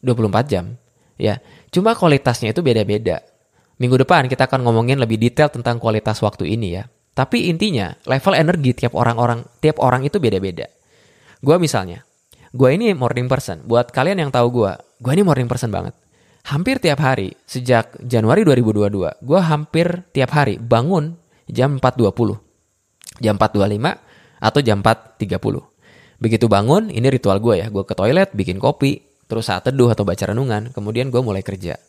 24 0.02 0.50
jam 0.50 0.74
ya 1.14 1.38
cuma 1.70 1.94
kualitasnya 1.94 2.50
itu 2.50 2.66
beda-beda 2.66 3.22
minggu 3.80 3.96
depan 4.04 4.28
kita 4.28 4.46
akan 4.46 4.62
ngomongin 4.62 5.00
lebih 5.00 5.16
detail 5.16 5.48
tentang 5.48 5.80
kualitas 5.80 6.20
waktu 6.20 6.52
ini 6.52 6.68
ya. 6.76 6.84
Tapi 7.10 7.50
intinya 7.50 7.90
level 8.06 8.34
energi 8.38 8.70
tiap 8.76 8.94
orang-orang 8.94 9.42
tiap 9.58 9.82
orang 9.82 10.06
itu 10.06 10.22
beda-beda. 10.22 10.68
Gue 11.40 11.56
misalnya 11.56 12.04
gue 12.52 12.68
ini 12.70 12.92
morning 12.92 13.26
person. 13.26 13.64
Buat 13.64 13.90
kalian 13.90 14.22
yang 14.22 14.30
tahu 14.30 14.62
gue 14.62 14.72
gue 15.00 15.12
ini 15.16 15.24
morning 15.24 15.48
person 15.48 15.72
banget. 15.72 15.96
Hampir 16.46 16.78
tiap 16.78 17.00
hari 17.02 17.34
sejak 17.48 17.98
Januari 18.04 18.44
2022 18.44 19.24
gue 19.24 19.40
hampir 19.40 20.04
tiap 20.12 20.30
hari 20.36 20.56
bangun 20.60 21.18
jam 21.50 21.76
4.20 21.82 22.38
jam 23.20 23.34
4.25 23.36 24.40
atau 24.40 24.60
jam 24.64 24.78
4.30 24.80 25.70
Begitu 26.20 26.52
bangun, 26.52 26.92
ini 26.92 27.08
ritual 27.08 27.40
gue 27.40 27.64
ya. 27.64 27.66
Gue 27.72 27.88
ke 27.88 27.96
toilet, 27.96 28.28
bikin 28.36 28.60
kopi, 28.60 29.00
terus 29.24 29.48
saat 29.48 29.64
teduh 29.64 29.88
atau 29.88 30.04
baca 30.04 30.20
renungan, 30.20 30.68
kemudian 30.76 31.08
gue 31.08 31.20
mulai 31.24 31.40
kerja. 31.40 31.80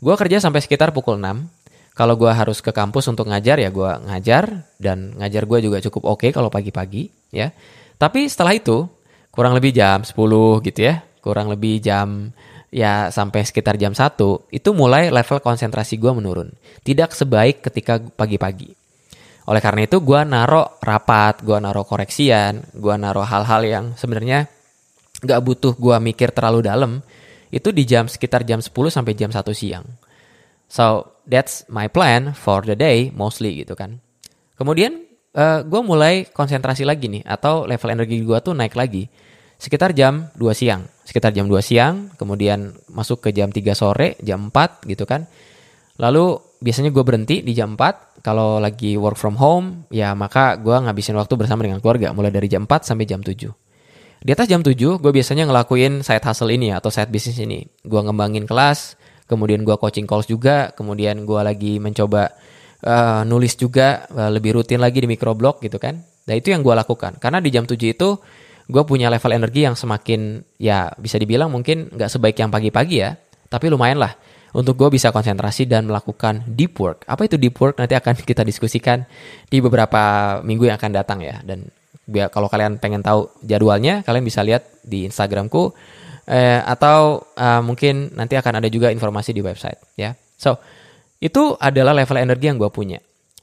Gue 0.00 0.14
kerja 0.16 0.40
sampai 0.40 0.64
sekitar 0.64 0.96
pukul 0.96 1.20
6. 1.20 1.44
Kalau 1.92 2.16
gue 2.16 2.32
harus 2.32 2.64
ke 2.64 2.72
kampus 2.72 3.04
untuk 3.12 3.28
ngajar 3.28 3.60
ya 3.60 3.68
gue 3.68 3.90
ngajar 4.08 4.64
dan 4.80 5.12
ngajar 5.20 5.44
gue 5.44 5.58
juga 5.60 5.78
cukup 5.84 6.16
oke 6.16 6.24
okay 6.24 6.30
kalau 6.32 6.48
pagi-pagi 6.48 7.12
ya. 7.28 7.52
Tapi 8.00 8.24
setelah 8.24 8.56
itu 8.56 8.88
kurang 9.28 9.52
lebih 9.52 9.76
jam 9.76 10.00
10 10.00 10.16
gitu 10.64 10.80
ya. 10.80 11.04
Kurang 11.20 11.52
lebih 11.52 11.84
jam 11.84 12.32
ya 12.72 13.12
sampai 13.12 13.44
sekitar 13.44 13.76
jam 13.76 13.92
1 13.92 14.16
itu 14.48 14.68
mulai 14.72 15.12
level 15.12 15.44
konsentrasi 15.44 16.00
gue 16.00 16.12
menurun. 16.16 16.48
Tidak 16.80 17.12
sebaik 17.12 17.60
ketika 17.60 18.00
pagi-pagi. 18.00 18.72
Oleh 19.50 19.60
karena 19.60 19.84
itu 19.84 20.00
gue 20.00 20.20
naro 20.24 20.80
rapat, 20.80 21.44
gue 21.44 21.58
naro 21.60 21.84
koreksian, 21.84 22.72
gue 22.72 22.94
naro 22.96 23.26
hal-hal 23.26 23.60
yang 23.66 23.84
sebenarnya 23.98 24.48
gak 25.20 25.40
butuh 25.44 25.76
gue 25.76 25.96
mikir 26.00 26.32
terlalu 26.32 26.64
dalam. 26.64 27.04
Itu 27.50 27.74
di 27.74 27.82
jam 27.82 28.06
sekitar 28.06 28.46
jam 28.46 28.62
10 28.62 28.70
sampai 28.70 29.12
jam 29.18 29.30
1 29.30 29.42
siang. 29.54 29.86
So 30.70 31.18
that's 31.26 31.66
my 31.66 31.90
plan 31.90 32.32
for 32.34 32.62
the 32.62 32.78
day 32.78 33.10
mostly 33.10 33.66
gitu 33.66 33.74
kan. 33.74 33.98
Kemudian 34.54 35.02
uh, 35.34 35.42
eh, 35.42 35.60
gue 35.66 35.80
mulai 35.82 36.30
konsentrasi 36.30 36.86
lagi 36.86 37.10
nih 37.10 37.26
atau 37.26 37.66
level 37.66 37.90
energi 37.90 38.22
gue 38.22 38.38
tuh 38.38 38.54
naik 38.54 38.78
lagi 38.78 39.10
sekitar 39.60 39.92
jam 39.92 40.32
2 40.38 40.46
siang. 40.56 40.86
Sekitar 41.04 41.36
jam 41.36 41.50
2 41.50 41.58
siang, 41.60 42.14
kemudian 42.16 42.72
masuk 42.88 43.28
ke 43.28 43.34
jam 43.36 43.52
3 43.52 43.60
sore, 43.76 44.16
jam 44.24 44.48
4 44.48 44.88
gitu 44.88 45.04
kan. 45.04 45.28
Lalu 46.00 46.40
biasanya 46.64 46.88
gue 46.94 47.04
berhenti 47.04 47.44
di 47.44 47.52
jam 47.52 47.76
4 47.76 48.24
kalau 48.24 48.56
lagi 48.56 48.96
work 48.96 49.20
from 49.20 49.36
home, 49.36 49.84
ya 49.92 50.16
maka 50.16 50.56
gue 50.56 50.72
ngabisin 50.72 51.18
waktu 51.18 51.36
bersama 51.36 51.66
dengan 51.66 51.82
keluarga, 51.84 52.14
mulai 52.16 52.32
dari 52.32 52.48
jam 52.48 52.64
4 52.64 52.88
sampai 52.88 53.04
jam 53.04 53.20
7. 53.20 53.52
Di 54.20 54.36
atas 54.36 54.52
jam 54.52 54.60
7, 54.60 54.76
gue 54.76 55.12
biasanya 55.16 55.48
ngelakuin 55.48 56.04
side 56.04 56.20
hustle 56.20 56.52
ini 56.52 56.76
atau 56.76 56.92
side 56.92 57.08
business 57.08 57.40
ini. 57.40 57.64
Gue 57.80 58.04
ngembangin 58.04 58.44
kelas, 58.44 59.00
kemudian 59.24 59.64
gue 59.64 59.72
coaching 59.80 60.04
calls 60.04 60.28
juga, 60.28 60.76
kemudian 60.76 61.24
gue 61.24 61.40
lagi 61.40 61.80
mencoba 61.80 62.28
uh, 62.84 63.24
nulis 63.24 63.56
juga 63.56 64.04
uh, 64.12 64.28
lebih 64.28 64.60
rutin 64.60 64.76
lagi 64.76 65.00
di 65.00 65.08
microblog 65.08 65.64
gitu 65.64 65.80
kan. 65.80 66.04
Nah 66.28 66.34
itu 66.36 66.52
yang 66.52 66.60
gue 66.60 66.74
lakukan 66.76 67.16
karena 67.16 67.40
di 67.40 67.48
jam 67.48 67.64
7 67.64 67.80
itu 67.80 68.20
gue 68.68 68.82
punya 68.84 69.08
level 69.08 69.32
energi 69.32 69.64
yang 69.64 69.74
semakin 69.74 70.44
ya 70.60 70.92
bisa 71.00 71.16
dibilang 71.16 71.48
mungkin 71.48 71.88
nggak 71.88 72.10
sebaik 72.12 72.36
yang 72.36 72.52
pagi-pagi 72.52 73.00
ya, 73.00 73.16
tapi 73.48 73.72
lumayan 73.72 74.04
lah 74.04 74.12
untuk 74.52 74.76
gue 74.76 75.00
bisa 75.00 75.14
konsentrasi 75.16 75.64
dan 75.64 75.88
melakukan 75.88 76.44
deep 76.44 76.76
work. 76.76 77.08
Apa 77.08 77.24
itu 77.24 77.40
deep 77.40 77.56
work 77.56 77.80
nanti 77.80 77.96
akan 77.96 78.20
kita 78.28 78.44
diskusikan 78.44 79.08
di 79.48 79.64
beberapa 79.64 80.38
minggu 80.44 80.68
yang 80.68 80.76
akan 80.76 80.92
datang 80.92 81.24
ya. 81.24 81.40
Dan 81.40 81.79
biar 82.10 82.34
kalau 82.34 82.50
kalian 82.50 82.82
pengen 82.82 83.06
tahu 83.06 83.30
jadwalnya, 83.46 84.02
kalian 84.02 84.26
bisa 84.26 84.42
lihat 84.42 84.66
di 84.82 85.06
Instagramku 85.06 85.70
eh, 86.26 86.58
atau 86.58 87.22
uh, 87.38 87.62
mungkin 87.62 88.10
nanti 88.18 88.34
akan 88.34 88.58
ada 88.58 88.66
juga 88.66 88.90
informasi 88.90 89.30
di 89.30 89.40
website 89.40 89.78
ya. 89.94 90.18
So 90.34 90.58
itu 91.22 91.54
adalah 91.62 91.94
level 91.94 92.18
energi 92.18 92.50
yang 92.50 92.58
gue 92.58 92.70
punya. 92.72 92.98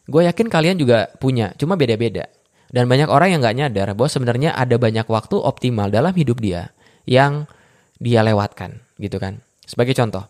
Gue 0.08 0.28
yakin 0.28 0.48
kalian 0.52 0.76
juga 0.80 1.12
punya, 1.20 1.52
cuma 1.60 1.76
beda-beda. 1.80 2.28
Dan 2.68 2.92
banyak 2.92 3.08
orang 3.08 3.32
yang 3.32 3.40
gak 3.40 3.56
nyadar 3.56 3.88
bahwa 3.96 4.12
sebenarnya 4.12 4.52
ada 4.52 4.76
banyak 4.76 5.08
waktu 5.08 5.40
optimal 5.40 5.88
dalam 5.88 6.12
hidup 6.12 6.44
dia 6.44 6.76
yang 7.08 7.48
dia 7.96 8.20
lewatkan 8.24 8.84
gitu 9.00 9.20
kan. 9.24 9.40
Sebagai 9.64 9.96
contoh, 9.96 10.28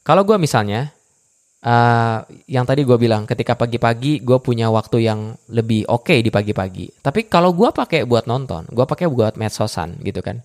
kalau 0.00 0.24
gue 0.24 0.36
misalnya 0.40 0.92
uh, 1.64 2.18
yang 2.46 2.64
tadi 2.68 2.84
gue 2.84 2.96
bilang 3.00 3.24
ketika 3.24 3.56
pagi-pagi 3.56 4.20
gue 4.20 4.38
punya 4.38 4.68
waktu 4.68 5.08
yang 5.08 5.34
lebih 5.50 5.88
oke 5.88 6.12
okay 6.12 6.20
di 6.20 6.28
pagi-pagi. 6.28 7.00
Tapi 7.00 7.26
kalau 7.26 7.56
gue 7.56 7.72
pakai 7.72 8.04
buat 8.04 8.28
nonton, 8.28 8.68
gue 8.68 8.84
pakai 8.84 9.08
buat 9.08 9.40
medsosan 9.40 9.98
gitu 10.04 10.20
kan. 10.20 10.44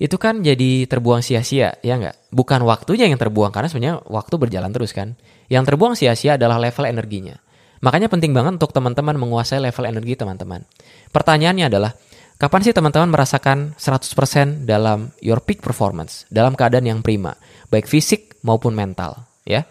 Itu 0.00 0.16
kan 0.16 0.40
jadi 0.40 0.88
terbuang 0.88 1.20
sia-sia, 1.20 1.76
ya 1.84 1.94
nggak? 2.00 2.32
Bukan 2.32 2.64
waktunya 2.64 3.04
yang 3.04 3.20
terbuang 3.20 3.52
karena 3.52 3.68
sebenarnya 3.68 3.96
waktu 4.08 4.34
berjalan 4.40 4.72
terus 4.72 4.96
kan. 4.96 5.12
Yang 5.52 5.64
terbuang 5.72 5.92
sia-sia 5.92 6.40
adalah 6.40 6.56
level 6.56 6.88
energinya. 6.88 7.36
Makanya 7.84 8.08
penting 8.08 8.32
banget 8.32 8.60
untuk 8.60 8.72
teman-teman 8.72 9.16
menguasai 9.16 9.60
level 9.60 9.84
energi 9.88 10.16
teman-teman. 10.16 10.64
Pertanyaannya 11.12 11.68
adalah, 11.68 11.92
kapan 12.40 12.60
sih 12.64 12.72
teman-teman 12.76 13.12
merasakan 13.12 13.76
100% 13.76 14.68
dalam 14.68 15.12
your 15.20 15.40
peak 15.44 15.60
performance, 15.60 16.24
dalam 16.32 16.56
keadaan 16.56 16.88
yang 16.88 17.00
prima, 17.00 17.36
baik 17.68 17.88
fisik 17.88 18.40
maupun 18.44 18.72
mental, 18.76 19.28
ya? 19.48 19.64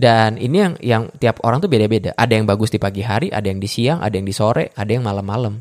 Dan 0.00 0.40
ini 0.40 0.56
yang 0.64 0.74
yang 0.80 1.02
tiap 1.20 1.44
orang 1.44 1.60
tuh 1.60 1.68
beda-beda. 1.68 2.16
Ada 2.16 2.40
yang 2.40 2.48
bagus 2.48 2.72
di 2.72 2.80
pagi 2.80 3.04
hari, 3.04 3.28
ada 3.28 3.44
yang 3.44 3.60
di 3.60 3.68
siang, 3.68 4.00
ada 4.00 4.16
yang 4.16 4.24
di 4.24 4.32
sore, 4.32 4.72
ada 4.72 4.88
yang 4.88 5.04
malam-malam. 5.04 5.60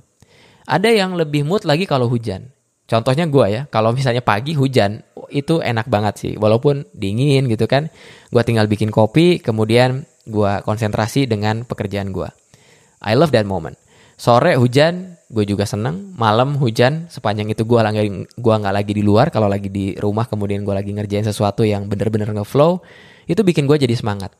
Ada 0.63 0.95
yang 0.95 1.19
lebih 1.19 1.43
mood 1.43 1.67
lagi 1.67 1.83
kalau 1.83 2.07
hujan. 2.07 2.47
Contohnya 2.87 3.27
gue 3.27 3.45
ya, 3.51 3.61
kalau 3.67 3.91
misalnya 3.91 4.23
pagi 4.23 4.55
hujan, 4.55 5.03
itu 5.27 5.59
enak 5.59 5.91
banget 5.91 6.15
sih. 6.15 6.33
Walaupun 6.39 6.87
dingin 6.95 7.51
gitu 7.51 7.67
kan. 7.67 7.91
Gue 8.31 8.41
tinggal 8.47 8.71
bikin 8.71 8.95
kopi, 8.95 9.43
kemudian 9.43 10.07
gue 10.23 10.51
konsentrasi 10.63 11.27
dengan 11.27 11.67
pekerjaan 11.67 12.15
gue. 12.15 12.31
I 13.03 13.19
love 13.19 13.35
that 13.35 13.43
moment. 13.43 13.75
Sore 14.15 14.55
hujan, 14.55 15.19
gue 15.27 15.45
juga 15.45 15.67
seneng. 15.67 16.15
Malam 16.15 16.55
hujan, 16.57 17.11
sepanjang 17.11 17.51
itu 17.51 17.63
gue 17.63 17.79
lagi 17.79 18.27
gua 18.39 18.55
nggak 18.59 18.75
lagi 18.75 18.91
di 18.95 19.03
luar. 19.03 19.29
Kalau 19.29 19.51
lagi 19.51 19.67
di 19.67 19.93
rumah, 19.99 20.25
kemudian 20.25 20.63
gue 20.63 20.75
lagi 20.75 20.91
ngerjain 20.95 21.27
sesuatu 21.27 21.63
yang 21.63 21.87
bener-bener 21.87 22.31
ngeflow, 22.33 22.81
itu 23.29 23.45
bikin 23.45 23.69
gue 23.69 23.77
jadi 23.77 23.93
semangat. 23.93 24.33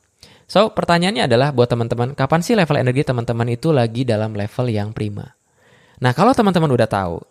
So, 0.50 0.74
pertanyaannya 0.74 1.29
adalah 1.29 1.53
buat 1.53 1.69
teman-teman, 1.69 2.17
kapan 2.17 2.41
sih 2.41 2.58
level 2.58 2.81
energi 2.81 3.05
teman-teman 3.05 3.53
itu 3.53 3.69
lagi 3.69 4.01
dalam 4.01 4.34
level 4.34 4.65
yang 4.74 4.89
prima? 4.89 5.38
Nah, 6.01 6.17
kalau 6.17 6.34
teman-teman 6.34 6.74
udah 6.74 6.89
tahu, 6.89 7.22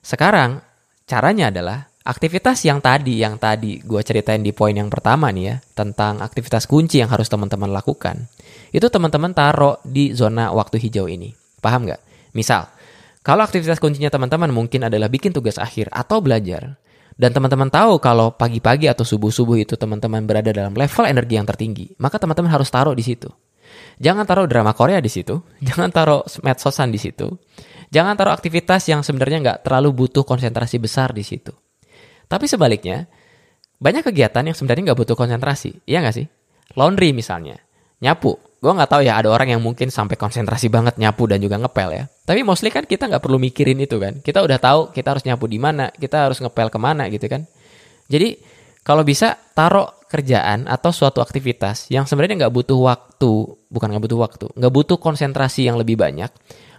sekarang 0.00 0.64
caranya 1.04 1.52
adalah 1.52 1.92
Aktivitas 2.04 2.60
yang 2.68 2.84
tadi, 2.84 3.16
yang 3.16 3.40
tadi 3.40 3.80
gue 3.80 4.00
ceritain 4.04 4.44
di 4.44 4.52
poin 4.52 4.76
yang 4.76 4.92
pertama 4.92 5.32
nih 5.32 5.44
ya, 5.48 5.56
tentang 5.72 6.20
aktivitas 6.20 6.68
kunci 6.68 7.00
yang 7.00 7.08
harus 7.08 7.32
teman-teman 7.32 7.72
lakukan, 7.72 8.28
itu 8.76 8.84
teman-teman 8.92 9.32
taruh 9.32 9.80
di 9.80 10.12
zona 10.12 10.52
waktu 10.52 10.76
hijau 10.84 11.08
ini. 11.08 11.32
Paham 11.64 11.88
nggak? 11.88 11.96
Misal, 12.36 12.68
kalau 13.24 13.40
aktivitas 13.40 13.80
kuncinya 13.80 14.12
teman-teman 14.12 14.52
mungkin 14.52 14.84
adalah 14.84 15.08
bikin 15.08 15.32
tugas 15.32 15.56
akhir 15.56 15.88
atau 15.88 16.20
belajar, 16.20 16.76
dan 17.14 17.30
teman-teman 17.30 17.70
tahu 17.70 18.02
kalau 18.02 18.34
pagi-pagi 18.34 18.90
atau 18.90 19.06
subuh-subuh 19.06 19.62
itu 19.62 19.78
teman-teman 19.78 20.26
berada 20.26 20.50
dalam 20.50 20.74
level 20.74 21.04
energi 21.06 21.34
yang 21.38 21.46
tertinggi, 21.46 21.94
maka 22.02 22.18
teman-teman 22.18 22.50
harus 22.50 22.66
taruh 22.66 22.94
di 22.94 23.06
situ. 23.06 23.30
Jangan 24.02 24.26
taruh 24.26 24.50
drama 24.50 24.74
Korea 24.74 24.98
di 24.98 25.06
situ, 25.06 25.38
jangan 25.68 25.94
taruh 25.94 26.26
medsosan 26.42 26.90
di 26.90 26.98
situ, 26.98 27.30
jangan 27.94 28.18
taruh 28.18 28.34
aktivitas 28.34 28.90
yang 28.90 29.06
sebenarnya 29.06 29.38
nggak 29.40 29.58
terlalu 29.62 29.94
butuh 29.94 30.26
konsentrasi 30.26 30.82
besar 30.82 31.14
di 31.14 31.22
situ. 31.22 31.54
Tapi 32.26 32.50
sebaliknya, 32.50 33.06
banyak 33.78 34.02
kegiatan 34.10 34.42
yang 34.42 34.56
sebenarnya 34.58 34.90
nggak 34.90 34.98
butuh 34.98 35.14
konsentrasi, 35.14 35.86
iya 35.86 36.02
nggak 36.02 36.16
sih? 36.18 36.26
Laundry 36.74 37.14
misalnya, 37.14 37.62
nyapu. 38.02 38.34
Gue 38.64 38.72
nggak 38.72 38.96
tahu 38.96 39.04
ya 39.04 39.20
ada 39.20 39.28
orang 39.28 39.52
yang 39.52 39.60
mungkin 39.60 39.92
sampai 39.92 40.16
konsentrasi 40.16 40.72
banget 40.72 40.96
nyapu 40.96 41.28
dan 41.28 41.36
juga 41.36 41.60
ngepel 41.60 42.00
ya. 42.00 42.04
Tapi 42.24 42.40
mostly 42.40 42.72
kan 42.72 42.88
kita 42.88 43.12
nggak 43.12 43.20
perlu 43.20 43.36
mikirin 43.36 43.76
itu 43.76 44.00
kan. 44.00 44.24
Kita 44.24 44.40
udah 44.40 44.56
tahu 44.56 44.80
kita 44.96 45.12
harus 45.12 45.28
nyapu 45.28 45.44
di 45.44 45.60
mana, 45.60 45.92
kita 45.92 46.24
harus 46.24 46.40
ngepel 46.40 46.72
ke 46.72 46.80
mana 46.80 47.04
gitu 47.12 47.28
kan. 47.28 47.44
Jadi 48.08 48.40
kalau 48.80 49.04
bisa 49.04 49.36
taruh 49.52 49.84
kerjaan 50.08 50.64
atau 50.64 50.96
suatu 50.96 51.20
aktivitas 51.20 51.92
yang 51.92 52.08
sebenarnya 52.08 52.48
nggak 52.48 52.54
butuh 52.56 52.80
waktu, 52.80 53.32
bukan 53.68 53.88
nggak 53.92 54.04
butuh 54.08 54.18
waktu, 54.24 54.46
nggak 54.56 54.72
butuh 54.72 54.96
konsentrasi 54.96 55.68
yang 55.68 55.76
lebih 55.76 56.00
banyak 56.00 56.32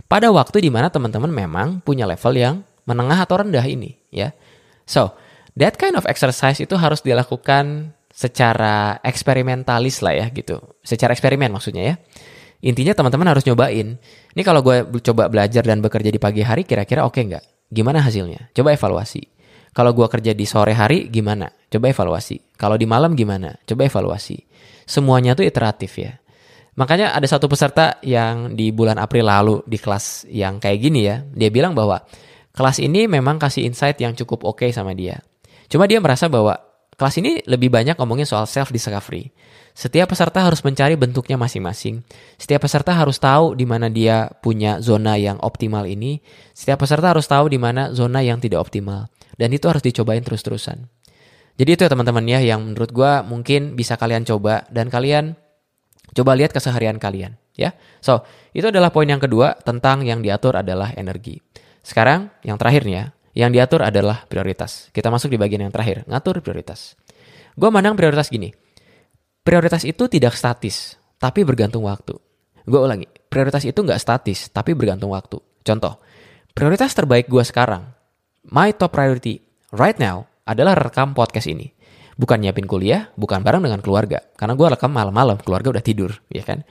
pada 0.09 0.29
waktu 0.29 0.65
di 0.65 0.73
mana 0.73 0.89
teman-teman 0.89 1.29
memang 1.29 1.85
punya 1.85 2.09
level 2.09 2.33
yang 2.33 2.55
menengah 2.89 3.25
atau 3.25 3.41
rendah 3.45 3.65
ini 3.65 3.97
ya. 4.09 4.33
So, 4.89 5.17
that 5.57 5.77
kind 5.81 5.97
of 5.97 6.05
exercise 6.05 6.61
itu 6.61 6.77
harus 6.77 7.01
dilakukan 7.01 7.93
secara 8.15 9.03
eksperimentalis 9.03 9.99
lah 9.99 10.15
ya 10.15 10.25
gitu. 10.31 10.63
Secara 10.79 11.11
eksperimen 11.11 11.51
maksudnya 11.51 11.83
ya. 11.83 11.95
Intinya 12.63 12.95
teman-teman 12.95 13.27
harus 13.35 13.43
nyobain. 13.43 13.99
Ini 14.31 14.41
kalau 14.47 14.63
gue 14.63 14.87
coba 15.03 15.27
belajar 15.27 15.67
dan 15.67 15.83
bekerja 15.83 16.07
di 16.07 16.17
pagi 16.17 16.39
hari 16.39 16.63
kira-kira 16.63 17.03
oke 17.03 17.19
okay 17.19 17.27
nggak? 17.27 17.45
Gimana 17.67 17.99
hasilnya? 17.99 18.55
Coba 18.55 18.71
evaluasi. 18.71 19.21
Kalau 19.75 19.91
gue 19.91 20.07
kerja 20.07 20.31
di 20.31 20.47
sore 20.47 20.71
hari 20.71 21.11
gimana? 21.11 21.51
Coba 21.67 21.91
evaluasi. 21.91 22.55
Kalau 22.55 22.79
di 22.79 22.87
malam 22.87 23.11
gimana? 23.11 23.51
Coba 23.67 23.83
evaluasi. 23.83 24.39
Semuanya 24.87 25.35
tuh 25.35 25.43
iteratif 25.43 25.99
ya. 25.99 26.15
Makanya 26.79 27.11
ada 27.11 27.27
satu 27.27 27.51
peserta 27.51 27.99
yang 27.99 28.55
di 28.55 28.71
bulan 28.71 28.95
April 28.95 29.27
lalu 29.27 29.59
di 29.67 29.75
kelas 29.75 30.23
yang 30.31 30.63
kayak 30.63 30.79
gini 30.79 31.03
ya. 31.03 31.19
Dia 31.35 31.51
bilang 31.51 31.75
bahwa 31.75 31.99
kelas 32.55 32.79
ini 32.79 33.11
memang 33.11 33.35
kasih 33.35 33.67
insight 33.67 33.99
yang 33.99 34.15
cukup 34.15 34.47
oke 34.47 34.63
okay 34.63 34.71
sama 34.71 34.95
dia. 34.95 35.19
Cuma 35.67 35.83
dia 35.91 35.99
merasa 35.99 36.31
bahwa 36.31 36.55
kelas 36.95 37.15
ini 37.19 37.43
lebih 37.47 37.71
banyak 37.71 37.95
ngomongin 37.99 38.27
soal 38.27 38.47
self 38.47 38.71
discovery. 38.71 39.31
Setiap 39.75 40.15
peserta 40.15 40.39
harus 40.39 40.63
mencari 40.63 40.95
bentuknya 40.95 41.35
masing-masing. 41.35 41.99
Setiap 42.39 42.63
peserta 42.63 42.95
harus 42.95 43.19
tahu 43.19 43.59
di 43.59 43.67
mana 43.67 43.91
dia 43.91 44.31
punya 44.39 44.79
zona 44.79 45.19
yang 45.19 45.35
optimal 45.43 45.83
ini. 45.83 46.23
Setiap 46.55 46.87
peserta 46.87 47.11
harus 47.11 47.27
tahu 47.27 47.51
di 47.51 47.59
mana 47.59 47.91
zona 47.91 48.23
yang 48.23 48.39
tidak 48.39 48.63
optimal. 48.63 49.11
Dan 49.35 49.51
itu 49.51 49.67
harus 49.67 49.83
dicobain 49.83 50.23
terus-terusan. 50.23 50.87
Jadi 51.55 51.69
itu 51.71 51.81
ya 51.83 51.91
teman-teman 51.91 52.23
ya 52.23 52.39
yang 52.39 52.63
menurut 52.63 52.91
gue 52.91 53.11
mungkin 53.27 53.75
bisa 53.75 53.95
kalian 53.95 54.23
coba 54.27 54.67
dan 54.71 54.91
kalian 54.91 55.35
coba 56.15 56.31
lihat 56.35 56.51
keseharian 56.55 56.99
kalian 56.99 57.35
ya. 57.55 57.75
So, 58.03 58.27
itu 58.51 58.67
adalah 58.67 58.91
poin 58.91 59.07
yang 59.07 59.23
kedua 59.23 59.55
tentang 59.63 60.03
yang 60.03 60.19
diatur 60.19 60.59
adalah 60.59 60.91
energi. 60.95 61.39
Sekarang 61.79 62.31
yang 62.43 62.59
terakhirnya 62.59 63.14
yang 63.35 63.51
diatur 63.51 63.83
adalah 63.83 64.23
prioritas. 64.25 64.87
Kita 64.95 65.11
masuk 65.11 65.27
di 65.27 65.37
bagian 65.37 65.67
yang 65.67 65.73
terakhir, 65.75 66.07
ngatur 66.07 66.39
prioritas. 66.39 66.95
Gue 67.53 67.67
mandang 67.67 67.99
prioritas 67.99 68.31
gini. 68.31 68.55
Prioritas 69.43 69.83
itu 69.83 70.07
tidak 70.07 70.33
statis, 70.39 70.95
tapi 71.19 71.43
bergantung 71.43 71.85
waktu. 71.85 72.15
Gue 72.65 72.79
ulangi, 72.81 73.05
prioritas 73.29 73.61
itu 73.67 73.77
nggak 73.77 73.99
statis, 73.99 74.49
tapi 74.49 74.73
bergantung 74.73 75.13
waktu. 75.13 75.37
Contoh, 75.61 76.01
prioritas 76.55 76.95
terbaik 76.95 77.27
gue 77.29 77.43
sekarang, 77.43 77.85
my 78.49 78.73
top 78.73 78.95
priority 78.95 79.43
right 79.75 79.99
now 79.99 80.25
adalah 80.47 80.73
rekam 80.73 81.13
podcast 81.13 81.51
ini. 81.51 81.69
Bukan 82.15 82.39
nyiapin 82.39 82.63
kuliah, 82.63 83.11
bukan 83.19 83.43
bareng 83.43 83.67
dengan 83.67 83.83
keluarga. 83.83 84.23
Karena 84.39 84.55
gue 84.55 84.67
rekam 84.71 84.87
malam-malam, 84.87 85.35
keluarga 85.43 85.75
udah 85.75 85.83
tidur, 85.83 86.15
ya 86.31 86.47
kan? 86.47 86.63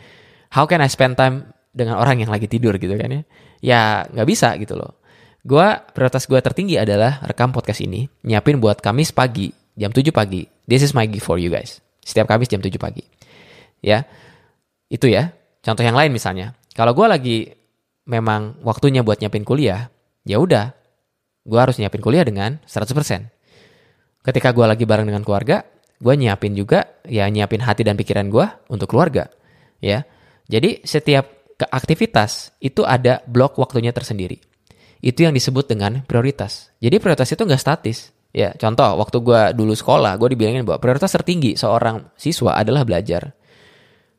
How 0.57 0.65
can 0.65 0.81
I 0.81 0.89
spend 0.89 1.21
time 1.21 1.53
dengan 1.77 2.01
orang 2.01 2.25
yang 2.25 2.33
lagi 2.33 2.49
tidur 2.49 2.81
gitu 2.81 2.97
kan 2.97 3.13
ya? 3.13 3.23
Ya 3.61 3.81
nggak 4.09 4.27
bisa 4.27 4.57
gitu 4.57 4.81
loh. 4.81 5.04
Gua 5.45 5.77
prioritas 5.77 6.25
gue 6.25 6.41
tertinggi 6.41 6.81
adalah 6.81 7.21
rekam 7.21 7.53
podcast 7.53 7.85
ini, 7.85 8.09
nyiapin 8.25 8.57
buat 8.57 8.81
Kamis 8.81 9.13
pagi, 9.13 9.53
jam 9.77 9.93
7 9.93 10.09
pagi. 10.09 10.49
This 10.65 10.81
is 10.81 10.97
my 10.97 11.05
gift 11.05 11.29
for 11.29 11.37
you 11.37 11.53
guys. 11.53 11.85
Setiap 12.01 12.33
Kamis 12.33 12.49
jam 12.49 12.65
7 12.65 12.73
pagi. 12.81 13.05
Ya. 13.85 14.09
Itu 14.89 15.05
ya. 15.05 15.37
Contoh 15.61 15.85
yang 15.85 16.01
lain 16.01 16.17
misalnya. 16.17 16.57
Kalau 16.73 16.97
gue 16.97 17.05
lagi 17.05 17.37
memang 18.09 18.57
waktunya 18.65 19.05
buat 19.05 19.21
nyiapin 19.21 19.45
kuliah, 19.45 19.93
ya 20.25 20.41
udah. 20.41 20.73
Gue 21.45 21.61
harus 21.61 21.77
nyiapin 21.77 22.01
kuliah 22.01 22.25
dengan 22.25 22.57
100%. 22.65 24.25
Ketika 24.25 24.49
gue 24.57 24.65
lagi 24.65 24.89
bareng 24.89 25.05
dengan 25.05 25.21
keluarga, 25.29 25.61
gue 26.01 26.15
nyiapin 26.17 26.57
juga, 26.57 27.05
ya 27.05 27.29
nyiapin 27.29 27.61
hati 27.61 27.85
dan 27.85 28.01
pikiran 28.01 28.33
gue 28.33 28.49
untuk 28.73 28.89
keluarga. 28.89 29.29
Ya. 29.85 30.09
Jadi 30.49 30.81
setiap 30.89 31.53
aktivitas 31.69 32.57
itu 32.65 32.81
ada 32.89 33.21
blok 33.29 33.61
waktunya 33.61 33.93
tersendiri 33.93 34.54
itu 35.05 35.21
yang 35.29 35.37
disebut 35.37 35.69
dengan 35.69 36.01
prioritas. 36.09 36.73
Jadi 36.81 36.97
prioritas 36.97 37.29
itu 37.29 37.45
nggak 37.45 37.61
statis. 37.61 38.17
Ya, 38.35 38.57
contoh 38.57 38.97
waktu 38.99 39.21
gue 39.21 39.41
dulu 39.55 39.77
sekolah, 39.77 40.17
gue 40.17 40.33
dibilangin 40.33 40.65
bahwa 40.67 40.81
prioritas 40.81 41.13
tertinggi 41.13 41.55
seorang 41.55 42.09
siswa 42.17 42.57
adalah 42.57 42.83
belajar. 42.83 43.37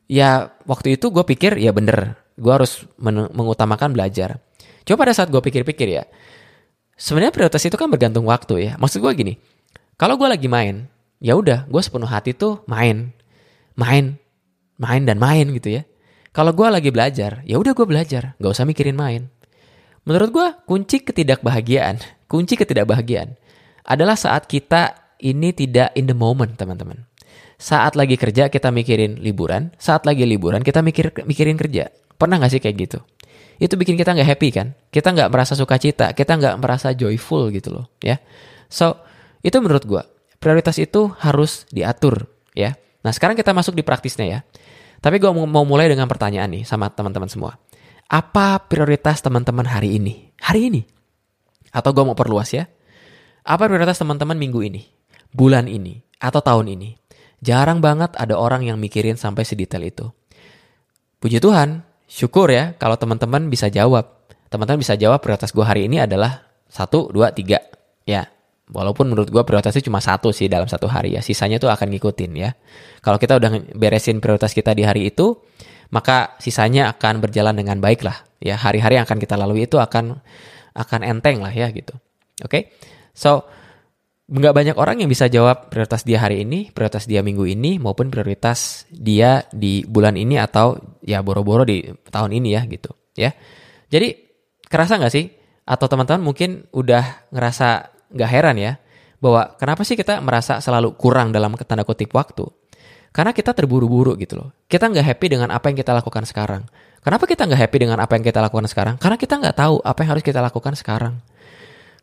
ya 0.06 0.54
waktu 0.70 0.94
itu 0.94 1.10
gue 1.10 1.26
pikir 1.26 1.58
ya 1.58 1.74
bener, 1.74 2.14
gue 2.38 2.52
harus 2.54 2.86
mengutamakan 3.02 3.90
belajar. 3.90 4.38
Coba 4.86 5.02
pada 5.02 5.12
saat 5.18 5.34
gue 5.34 5.42
pikir-pikir 5.42 5.98
ya, 5.98 6.06
sebenarnya 6.94 7.34
prioritas 7.34 7.66
itu 7.66 7.74
kan 7.74 7.90
bergantung 7.90 8.22
waktu 8.30 8.70
ya. 8.70 8.72
Maksud 8.78 9.02
gue 9.02 9.12
gini, 9.18 9.34
kalau 9.98 10.14
gue 10.14 10.30
lagi 10.30 10.46
main, 10.46 10.86
ya 11.18 11.34
udah, 11.34 11.66
gue 11.66 11.82
sepenuh 11.82 12.06
hati 12.06 12.38
tuh 12.38 12.62
main, 12.70 13.10
main, 13.74 14.14
main 14.78 15.02
dan 15.02 15.18
main 15.18 15.50
gitu 15.50 15.82
ya. 15.82 15.82
Kalau 16.30 16.54
gue 16.54 16.68
lagi 16.70 16.94
belajar, 16.94 17.42
ya 17.42 17.58
udah 17.58 17.74
gue 17.74 17.86
belajar, 17.88 18.38
gak 18.38 18.52
usah 18.54 18.62
mikirin 18.62 18.94
main. 18.94 19.26
Menurut 20.06 20.30
gue, 20.30 20.48
kunci 20.70 21.02
ketidakbahagiaan, 21.02 21.98
kunci 22.30 22.54
ketidakbahagiaan 22.54 23.34
adalah 23.82 24.14
saat 24.14 24.46
kita 24.46 24.94
ini 25.18 25.50
tidak 25.50 25.90
in 25.98 26.06
the 26.06 26.14
moment, 26.14 26.54
teman-teman. 26.54 27.10
Saat 27.58 27.98
lagi 27.98 28.14
kerja 28.14 28.46
kita 28.46 28.70
mikirin 28.70 29.18
liburan, 29.18 29.74
saat 29.82 30.06
lagi 30.06 30.22
liburan 30.22 30.62
kita 30.62 30.78
mikir 30.78 31.10
mikirin 31.26 31.58
kerja. 31.58 31.90
Pernah 32.14 32.38
gak 32.38 32.54
sih 32.54 32.62
kayak 32.62 32.76
gitu? 32.86 32.98
Itu 33.56 33.74
bikin 33.80 33.96
kita 33.96 34.12
nggak 34.12 34.28
happy 34.36 34.48
kan? 34.52 34.76
Kita 34.92 35.10
nggak 35.16 35.32
merasa 35.32 35.56
sukacita, 35.56 36.12
kita 36.12 36.36
nggak 36.36 36.54
merasa 36.60 36.92
joyful 36.92 37.48
gitu 37.48 37.72
loh, 37.72 37.88
ya. 38.04 38.20
So 38.68 39.00
itu 39.40 39.56
menurut 39.58 39.88
gue 39.88 40.02
prioritas 40.36 40.76
itu 40.76 41.10
harus 41.18 41.64
diatur, 41.72 42.28
ya. 42.52 42.76
Nah 43.02 43.10
sekarang 43.16 43.34
kita 43.34 43.56
masuk 43.56 43.72
di 43.72 43.82
praktisnya 43.82 44.26
ya. 44.28 44.40
Tapi 45.00 45.16
gue 45.16 45.30
mau 45.32 45.64
mulai 45.64 45.88
dengan 45.88 46.04
pertanyaan 46.06 46.52
nih 46.52 46.62
sama 46.68 46.92
teman-teman 46.92 47.32
semua. 47.32 47.56
Apa 48.06 48.70
prioritas 48.70 49.18
teman-teman 49.18 49.66
hari 49.66 49.98
ini? 49.98 50.30
Hari 50.38 50.70
ini? 50.70 50.82
Atau 51.74 51.90
gue 51.90 52.06
mau 52.06 52.14
perluas 52.14 52.54
ya. 52.54 52.70
Apa 53.42 53.66
prioritas 53.66 53.98
teman-teman 53.98 54.38
minggu 54.38 54.62
ini? 54.62 54.86
Bulan 55.34 55.66
ini? 55.66 55.98
Atau 56.22 56.38
tahun 56.38 56.70
ini? 56.70 56.94
Jarang 57.42 57.82
banget 57.82 58.14
ada 58.14 58.38
orang 58.38 58.62
yang 58.62 58.78
mikirin 58.78 59.18
sampai 59.18 59.42
sedetail 59.42 59.82
itu. 59.82 60.06
Puji 61.18 61.42
Tuhan, 61.42 61.82
syukur 62.06 62.46
ya 62.54 62.78
kalau 62.78 62.94
teman-teman 62.94 63.50
bisa 63.50 63.66
jawab. 63.74 64.30
Teman-teman 64.54 64.78
bisa 64.78 64.94
jawab 64.94 65.18
prioritas 65.18 65.50
gue 65.50 65.66
hari 65.66 65.90
ini 65.90 65.98
adalah 65.98 66.46
satu, 66.70 67.10
dua, 67.10 67.34
tiga. 67.34 67.58
Ya, 68.06 68.30
Walaupun 68.66 69.06
menurut 69.06 69.30
gue 69.30 69.42
prioritasnya 69.46 69.78
cuma 69.78 70.02
satu 70.02 70.34
sih 70.34 70.50
dalam 70.50 70.66
satu 70.66 70.90
hari 70.90 71.14
ya. 71.14 71.22
Sisanya 71.22 71.62
tuh 71.62 71.70
akan 71.70 71.86
ngikutin 71.86 72.30
ya. 72.34 72.50
Kalau 72.98 73.14
kita 73.14 73.38
udah 73.38 73.74
beresin 73.78 74.18
prioritas 74.18 74.50
kita 74.50 74.74
di 74.74 74.82
hari 74.82 75.14
itu, 75.14 75.38
maka 75.90 76.34
sisanya 76.42 76.90
akan 76.94 77.22
berjalan 77.22 77.54
dengan 77.54 77.78
baik 77.78 78.02
lah. 78.02 78.26
Ya, 78.42 78.58
hari-hari 78.58 79.00
yang 79.00 79.06
akan 79.08 79.18
kita 79.18 79.34
lalui 79.38 79.64
itu 79.64 79.80
akan 79.80 80.18
akan 80.76 81.00
enteng 81.02 81.40
lah 81.40 81.52
ya 81.52 81.72
gitu. 81.72 81.96
Oke, 82.44 82.50
okay? 82.50 82.62
so 83.16 83.48
nggak 84.26 84.52
banyak 84.52 84.76
orang 84.76 85.00
yang 85.00 85.08
bisa 85.08 85.30
jawab 85.30 85.70
prioritas 85.70 86.02
dia 86.02 86.18
hari 86.20 86.42
ini, 86.42 86.68
prioritas 86.74 87.06
dia 87.06 87.22
minggu 87.22 87.46
ini, 87.46 87.78
maupun 87.78 88.10
prioritas 88.10 88.84
dia 88.90 89.46
di 89.54 89.86
bulan 89.86 90.18
ini 90.18 90.36
atau 90.36 90.76
ya 91.00 91.22
boro-boro 91.22 91.62
di 91.62 91.86
tahun 92.10 92.34
ini 92.34 92.48
ya 92.52 92.62
gitu. 92.66 92.90
Ya, 93.16 93.32
jadi 93.88 94.12
kerasa 94.68 95.00
nggak 95.00 95.14
sih? 95.14 95.32
Atau 95.66 95.88
teman-teman 95.88 96.22
mungkin 96.22 96.68
udah 96.74 97.30
ngerasa 97.32 97.90
nggak 98.12 98.30
heran 98.30 98.56
ya 98.60 98.72
bahwa 99.18 99.56
kenapa 99.56 99.82
sih 99.82 99.96
kita 99.96 100.20
merasa 100.20 100.60
selalu 100.60 100.94
kurang 100.94 101.32
dalam 101.32 101.56
tanda 101.56 101.82
kutip 101.86 102.12
waktu? 102.12 102.46
Karena 103.16 103.32
kita 103.32 103.56
terburu-buru 103.56 104.12
gitu 104.20 104.36
loh. 104.36 104.52
Kita 104.68 104.92
nggak 104.92 105.00
happy 105.00 105.26
dengan 105.32 105.48
apa 105.48 105.72
yang 105.72 105.80
kita 105.80 105.96
lakukan 105.96 106.28
sekarang. 106.28 106.68
Kenapa 107.00 107.24
kita 107.24 107.48
nggak 107.48 107.60
happy 107.64 107.78
dengan 107.88 107.96
apa 107.96 108.12
yang 108.12 108.28
kita 108.28 108.44
lakukan 108.44 108.68
sekarang? 108.68 109.00
Karena 109.00 109.16
kita 109.16 109.40
nggak 109.40 109.56
tahu 109.56 109.80
apa 109.80 109.98
yang 110.04 110.10
harus 110.12 110.24
kita 110.26 110.44
lakukan 110.44 110.76
sekarang. 110.76 111.24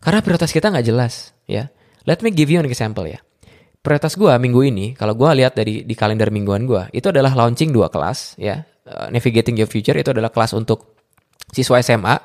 Karena 0.02 0.26
prioritas 0.26 0.50
kita 0.50 0.74
nggak 0.74 0.90
jelas 0.90 1.38
ya. 1.46 1.70
Let 2.10 2.26
me 2.26 2.34
give 2.34 2.50
you 2.50 2.58
an 2.58 2.66
example 2.66 3.06
ya. 3.06 3.22
Prioritas 3.86 4.18
gue 4.18 4.32
minggu 4.42 4.64
ini, 4.66 4.86
kalau 4.98 5.14
gue 5.14 5.30
lihat 5.38 5.54
dari 5.54 5.86
di 5.86 5.94
kalender 5.94 6.34
mingguan 6.34 6.66
gue, 6.66 6.90
itu 6.98 7.14
adalah 7.14 7.38
launching 7.38 7.70
dua 7.70 7.94
kelas 7.94 8.40
ya. 8.42 8.66
Uh, 8.84 9.14
Navigating 9.14 9.54
Your 9.54 9.70
Future 9.70 9.94
itu 9.94 10.10
adalah 10.10 10.34
kelas 10.34 10.58
untuk 10.58 10.98
siswa 11.54 11.78
SMA 11.84 12.16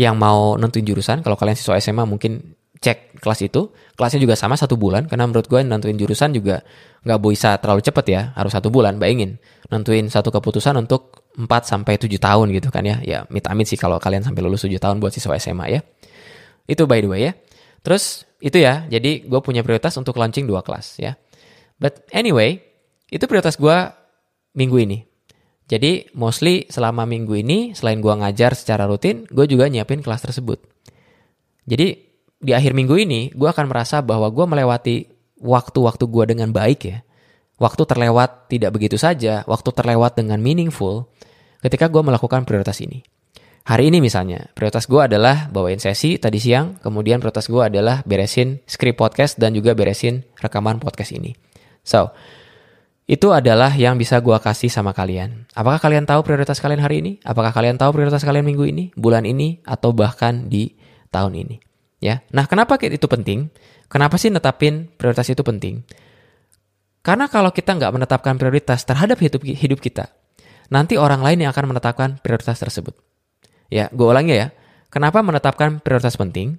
yang 0.00 0.16
mau 0.16 0.56
nentuin 0.56 0.86
jurusan. 0.86 1.20
Kalau 1.20 1.36
kalian 1.36 1.60
siswa 1.60 1.76
SMA 1.76 2.08
mungkin 2.08 2.56
cek 2.80 3.20
kelas 3.20 3.40
itu 3.44 3.68
kelasnya 3.92 4.24
juga 4.24 4.34
sama 4.40 4.56
satu 4.56 4.80
bulan 4.80 5.04
karena 5.04 5.28
menurut 5.28 5.44
gue 5.44 5.60
nentuin 5.60 6.00
jurusan 6.00 6.32
juga 6.32 6.64
nggak 7.04 7.20
bisa 7.20 7.60
terlalu 7.60 7.84
cepet 7.84 8.04
ya 8.08 8.20
harus 8.32 8.56
satu 8.56 8.72
bulan 8.72 8.96
bayangin. 8.96 9.36
Nentuin 9.68 10.08
satu 10.08 10.32
keputusan 10.32 10.74
untuk 10.80 11.20
4 11.36 11.46
sampai 11.62 12.00
tujuh 12.00 12.16
tahun 12.16 12.50
gitu 12.56 12.72
kan 12.72 12.82
ya 12.82 12.98
ya 13.04 13.28
mit 13.28 13.44
amit 13.46 13.68
sih 13.68 13.76
kalau 13.76 14.00
kalian 14.00 14.24
sampai 14.24 14.40
lulus 14.40 14.64
7 14.64 14.80
tahun 14.80 14.96
buat 14.96 15.12
siswa 15.12 15.36
SMA 15.36 15.66
ya. 15.76 15.80
Itu 16.64 16.88
by 16.88 17.04
the 17.04 17.08
way 17.12 17.20
ya. 17.28 17.32
Terus 17.84 18.24
itu 18.40 18.56
ya 18.56 18.88
jadi 18.88 19.28
gue 19.28 19.40
punya 19.44 19.60
prioritas 19.60 19.92
untuk 20.00 20.16
launching 20.16 20.48
dua 20.48 20.64
kelas 20.64 20.96
ya. 20.96 21.20
But 21.76 22.08
anyway 22.16 22.64
itu 23.12 23.28
prioritas 23.28 23.60
gue 23.60 23.76
minggu 24.56 24.76
ini. 24.80 24.98
Jadi 25.68 26.10
mostly 26.16 26.66
selama 26.66 27.06
minggu 27.06 27.36
ini 27.36 27.76
selain 27.76 28.00
gue 28.00 28.10
ngajar 28.10 28.56
secara 28.56 28.88
rutin 28.88 29.28
gue 29.28 29.44
juga 29.44 29.68
nyiapin 29.68 30.00
kelas 30.00 30.24
tersebut. 30.24 30.64
Jadi 31.68 32.09
di 32.40 32.56
akhir 32.56 32.72
minggu 32.72 32.96
ini 32.96 33.30
gue 33.36 33.48
akan 33.48 33.68
merasa 33.68 34.00
bahwa 34.00 34.32
gue 34.32 34.44
melewati 34.48 34.96
waktu-waktu 35.40 36.04
gue 36.08 36.24
dengan 36.32 36.50
baik 36.50 36.80
ya. 36.88 36.98
Waktu 37.60 37.84
terlewat 37.84 38.48
tidak 38.48 38.72
begitu 38.72 38.96
saja, 38.96 39.44
waktu 39.44 39.68
terlewat 39.76 40.16
dengan 40.16 40.40
meaningful 40.40 41.12
ketika 41.60 41.92
gue 41.92 42.00
melakukan 42.00 42.48
prioritas 42.48 42.80
ini. 42.80 43.04
Hari 43.68 43.92
ini 43.92 44.00
misalnya, 44.00 44.48
prioritas 44.56 44.88
gue 44.88 44.96
adalah 44.96 45.52
bawain 45.52 45.76
sesi 45.76 46.16
tadi 46.16 46.40
siang, 46.40 46.80
kemudian 46.80 47.20
prioritas 47.20 47.52
gue 47.52 47.60
adalah 47.60 48.00
beresin 48.08 48.64
script 48.64 48.96
podcast 48.96 49.36
dan 49.36 49.52
juga 49.52 49.76
beresin 49.76 50.24
rekaman 50.40 50.80
podcast 50.80 51.12
ini. 51.12 51.36
So, 51.84 52.16
itu 53.04 53.28
adalah 53.36 53.76
yang 53.76 54.00
bisa 54.00 54.24
gue 54.24 54.38
kasih 54.40 54.72
sama 54.72 54.96
kalian. 54.96 55.44
Apakah 55.52 55.76
kalian 55.76 56.08
tahu 56.08 56.24
prioritas 56.24 56.56
kalian 56.64 56.80
hari 56.80 57.04
ini? 57.04 57.12
Apakah 57.20 57.52
kalian 57.52 57.76
tahu 57.76 57.92
prioritas 57.92 58.24
kalian 58.24 58.48
minggu 58.48 58.64
ini, 58.64 58.84
bulan 58.96 59.28
ini, 59.28 59.60
atau 59.68 59.92
bahkan 59.92 60.48
di 60.48 60.72
tahun 61.12 61.36
ini? 61.36 61.69
Ya, 62.00 62.24
nah 62.32 62.48
kenapa 62.48 62.80
itu 62.80 63.04
penting? 63.04 63.52
Kenapa 63.92 64.16
sih 64.16 64.32
netapin 64.32 64.88
prioritas 64.96 65.28
itu 65.28 65.44
penting? 65.44 65.84
Karena 67.04 67.28
kalau 67.28 67.52
kita 67.52 67.76
nggak 67.76 67.92
menetapkan 67.92 68.40
prioritas 68.40 68.88
terhadap 68.88 69.20
hidup 69.20 69.44
hidup 69.44 69.80
kita, 69.84 70.08
nanti 70.72 70.96
orang 70.96 71.20
lain 71.20 71.44
yang 71.44 71.52
akan 71.52 71.76
menetapkan 71.76 72.16
prioritas 72.24 72.56
tersebut. 72.56 72.96
Ya, 73.68 73.92
gue 73.92 74.08
ulangi 74.08 74.36
ya. 74.36 74.48
Kenapa 74.88 75.20
menetapkan 75.20 75.78
prioritas 75.84 76.16
penting? 76.16 76.56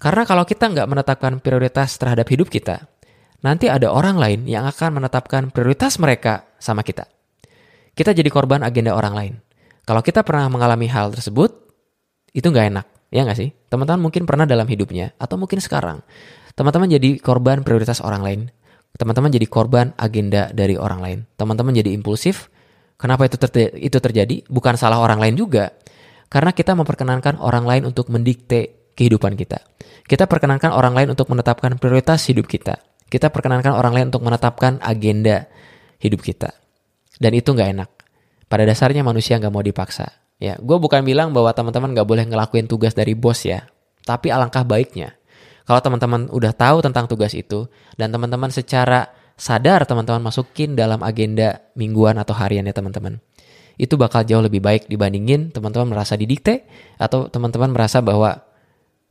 Karena 0.00 0.24
kalau 0.24 0.48
kita 0.48 0.72
nggak 0.72 0.88
menetapkan 0.88 1.38
prioritas 1.38 1.94
terhadap 2.00 2.26
hidup 2.32 2.48
kita, 2.48 2.88
nanti 3.44 3.68
ada 3.68 3.92
orang 3.92 4.16
lain 4.18 4.40
yang 4.48 4.64
akan 4.66 4.98
menetapkan 4.98 5.52
prioritas 5.52 6.00
mereka 6.00 6.48
sama 6.58 6.80
kita. 6.82 7.06
Kita 7.92 8.16
jadi 8.16 8.30
korban 8.30 8.64
agenda 8.64 8.94
orang 8.94 9.14
lain. 9.14 9.34
Kalau 9.84 10.00
kita 10.00 10.22
pernah 10.22 10.46
mengalami 10.48 10.86
hal 10.86 11.12
tersebut, 11.14 11.50
itu 12.30 12.46
nggak 12.46 12.66
enak. 12.76 12.86
Ya 13.08 13.24
nggak 13.24 13.38
sih? 13.40 13.50
Teman-teman 13.72 14.04
mungkin 14.04 14.28
pernah 14.28 14.44
dalam 14.44 14.68
hidupnya, 14.68 15.16
atau 15.16 15.40
mungkin 15.40 15.64
sekarang. 15.64 16.04
Teman-teman 16.52 16.90
jadi 16.92 17.16
korban 17.22 17.64
prioritas 17.64 18.04
orang 18.04 18.20
lain. 18.20 18.40
Teman-teman 18.98 19.30
jadi 19.32 19.46
korban 19.48 19.96
agenda 19.96 20.50
dari 20.52 20.74
orang 20.74 21.00
lain. 21.00 21.18
Teman-teman 21.38 21.72
jadi 21.72 21.94
impulsif. 21.94 22.52
Kenapa 22.98 23.30
itu, 23.30 23.38
ter 23.38 23.78
itu 23.78 23.96
terjadi? 24.02 24.42
Bukan 24.50 24.74
salah 24.74 24.98
orang 24.98 25.22
lain 25.22 25.38
juga. 25.38 25.70
Karena 26.28 26.52
kita 26.52 26.74
memperkenankan 26.76 27.40
orang 27.40 27.64
lain 27.64 27.82
untuk 27.88 28.10
mendikte 28.12 28.92
kehidupan 28.98 29.38
kita. 29.38 29.62
Kita 30.04 30.26
perkenankan 30.26 30.74
orang 30.74 30.92
lain 30.98 31.08
untuk 31.14 31.30
menetapkan 31.30 31.78
prioritas 31.78 32.26
hidup 32.26 32.50
kita. 32.50 32.82
Kita 33.08 33.32
perkenankan 33.32 33.72
orang 33.72 33.94
lain 33.94 34.06
untuk 34.12 34.26
menetapkan 34.26 34.82
agenda 34.84 35.48
hidup 36.02 36.20
kita. 36.20 36.52
Dan 37.16 37.32
itu 37.38 37.54
nggak 37.54 37.70
enak. 37.72 37.90
Pada 38.50 38.66
dasarnya 38.66 39.06
manusia 39.06 39.38
nggak 39.38 39.52
mau 39.54 39.62
dipaksa. 39.62 40.27
Ya, 40.38 40.54
gue 40.58 40.78
bukan 40.78 41.02
bilang 41.02 41.34
bahwa 41.34 41.50
teman-teman 41.50 41.94
gak 41.98 42.06
boleh 42.06 42.24
ngelakuin 42.26 42.70
tugas 42.70 42.94
dari 42.94 43.18
bos 43.18 43.42
ya. 43.42 43.66
Tapi 44.06 44.30
alangkah 44.30 44.62
baiknya 44.62 45.18
kalau 45.68 45.84
teman-teman 45.84 46.32
udah 46.32 46.56
tahu 46.56 46.80
tentang 46.80 47.04
tugas 47.04 47.36
itu 47.36 47.68
dan 48.00 48.08
teman-teman 48.08 48.48
secara 48.48 49.12
sadar 49.36 49.84
teman-teman 49.84 50.24
masukin 50.24 50.72
dalam 50.72 51.04
agenda 51.04 51.60
mingguan 51.76 52.16
atau 52.16 52.32
harian 52.32 52.64
ya 52.64 52.72
teman-teman. 52.72 53.20
Itu 53.76 54.00
bakal 54.00 54.24
jauh 54.24 54.40
lebih 54.40 54.64
baik 54.64 54.88
dibandingin 54.88 55.52
teman-teman 55.52 55.92
merasa 55.92 56.16
didikte 56.16 56.64
atau 56.96 57.28
teman-teman 57.28 57.68
merasa 57.68 58.00
bahwa 58.00 58.48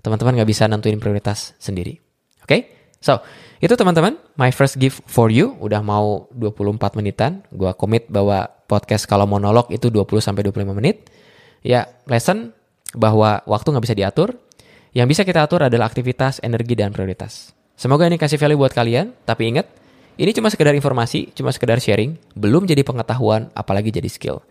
teman-teman 0.02 0.42
gak 0.42 0.50
bisa 0.50 0.66
nentuin 0.66 0.98
prioritas 0.98 1.54
sendiri. 1.62 2.02
Oke? 2.42 2.50
Okay? 2.50 2.62
So, 2.98 3.22
itu 3.62 3.74
teman-teman, 3.78 4.18
my 4.38 4.50
first 4.50 4.82
gift 4.82 5.06
for 5.06 5.30
you. 5.30 5.54
Udah 5.62 5.82
mau 5.86 6.30
24 6.34 6.98
menitan. 6.98 7.46
Gue 7.54 7.70
komit 7.78 8.10
bahwa 8.10 8.50
podcast 8.66 9.06
kalau 9.06 9.30
monolog 9.30 9.70
itu 9.70 9.90
20-25 9.90 10.54
menit. 10.74 11.10
Ya, 11.62 11.90
lesson 12.10 12.54
bahwa 12.98 13.42
waktu 13.46 13.68
nggak 13.70 13.86
bisa 13.86 13.98
diatur. 13.98 14.30
Yang 14.98 15.08
bisa 15.14 15.22
kita 15.28 15.46
atur 15.46 15.62
adalah 15.68 15.86
aktivitas, 15.86 16.42
energi, 16.42 16.74
dan 16.74 16.90
prioritas. 16.90 17.54
Semoga 17.78 18.10
ini 18.10 18.18
kasih 18.18 18.42
value 18.42 18.58
buat 18.58 18.74
kalian, 18.74 19.14
tapi 19.30 19.54
ingat, 19.54 19.70
ini 20.18 20.34
cuma 20.34 20.50
sekedar 20.50 20.74
informasi, 20.74 21.30
cuma 21.38 21.54
sekedar 21.54 21.78
sharing, 21.78 22.18
belum 22.34 22.66
jadi 22.66 22.82
pengetahuan, 22.82 23.54
apalagi 23.54 23.94
jadi 23.94 24.10
skill. 24.10 24.42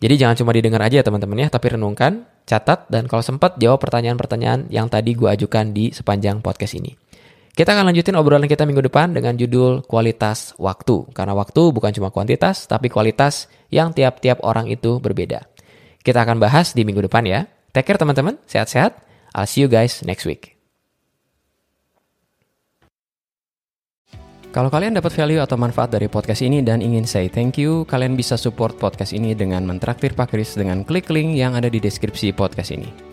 Jadi 0.00 0.16
jangan 0.16 0.40
cuma 0.40 0.56
didengar 0.56 0.80
aja 0.80 0.98
ya 0.98 1.04
teman-teman 1.04 1.44
ya, 1.44 1.48
tapi 1.52 1.76
renungkan, 1.76 2.24
catat, 2.48 2.88
dan 2.88 3.04
kalau 3.04 3.20
sempat 3.20 3.60
jawab 3.60 3.84
pertanyaan-pertanyaan 3.84 4.72
yang 4.72 4.88
tadi 4.88 5.12
gue 5.12 5.28
ajukan 5.28 5.76
di 5.76 5.92
sepanjang 5.92 6.40
podcast 6.40 6.80
ini. 6.80 7.01
Kita 7.52 7.76
akan 7.76 7.92
lanjutin 7.92 8.16
obrolan 8.16 8.48
kita 8.48 8.64
minggu 8.64 8.88
depan 8.88 9.12
dengan 9.12 9.36
judul 9.36 9.84
kualitas 9.84 10.56
waktu. 10.56 11.12
Karena 11.12 11.36
waktu 11.36 11.68
bukan 11.68 11.92
cuma 11.92 12.08
kuantitas, 12.08 12.64
tapi 12.64 12.88
kualitas 12.88 13.52
yang 13.68 13.92
tiap-tiap 13.92 14.40
orang 14.40 14.72
itu 14.72 14.96
berbeda. 14.96 15.44
Kita 16.00 16.24
akan 16.24 16.40
bahas 16.40 16.72
di 16.72 16.88
minggu 16.88 17.04
depan 17.04 17.28
ya. 17.28 17.44
Take 17.76 17.92
care 17.92 18.00
teman-teman, 18.00 18.40
sehat-sehat. 18.48 18.96
I'll 19.36 19.44
see 19.44 19.60
you 19.60 19.68
guys 19.68 20.00
next 20.00 20.24
week. 20.24 20.56
Kalau 24.52 24.68
kalian 24.68 24.96
dapat 24.96 25.12
value 25.12 25.40
atau 25.40 25.56
manfaat 25.56 25.92
dari 25.92 26.08
podcast 26.12 26.44
ini 26.44 26.60
dan 26.60 26.80
ingin 26.80 27.04
say 27.08 27.28
thank 27.28 27.60
you, 27.60 27.84
kalian 27.88 28.16
bisa 28.16 28.36
support 28.36 28.76
podcast 28.76 29.12
ini 29.12 29.36
dengan 29.36 29.64
mentraktir 29.64 30.16
Pak 30.16 30.32
Kris 30.32 30.56
dengan 30.56 30.84
klik 30.84 31.08
link 31.08 31.36
yang 31.36 31.56
ada 31.56 31.72
di 31.72 31.80
deskripsi 31.80 32.32
podcast 32.32 32.72
ini. 32.72 33.12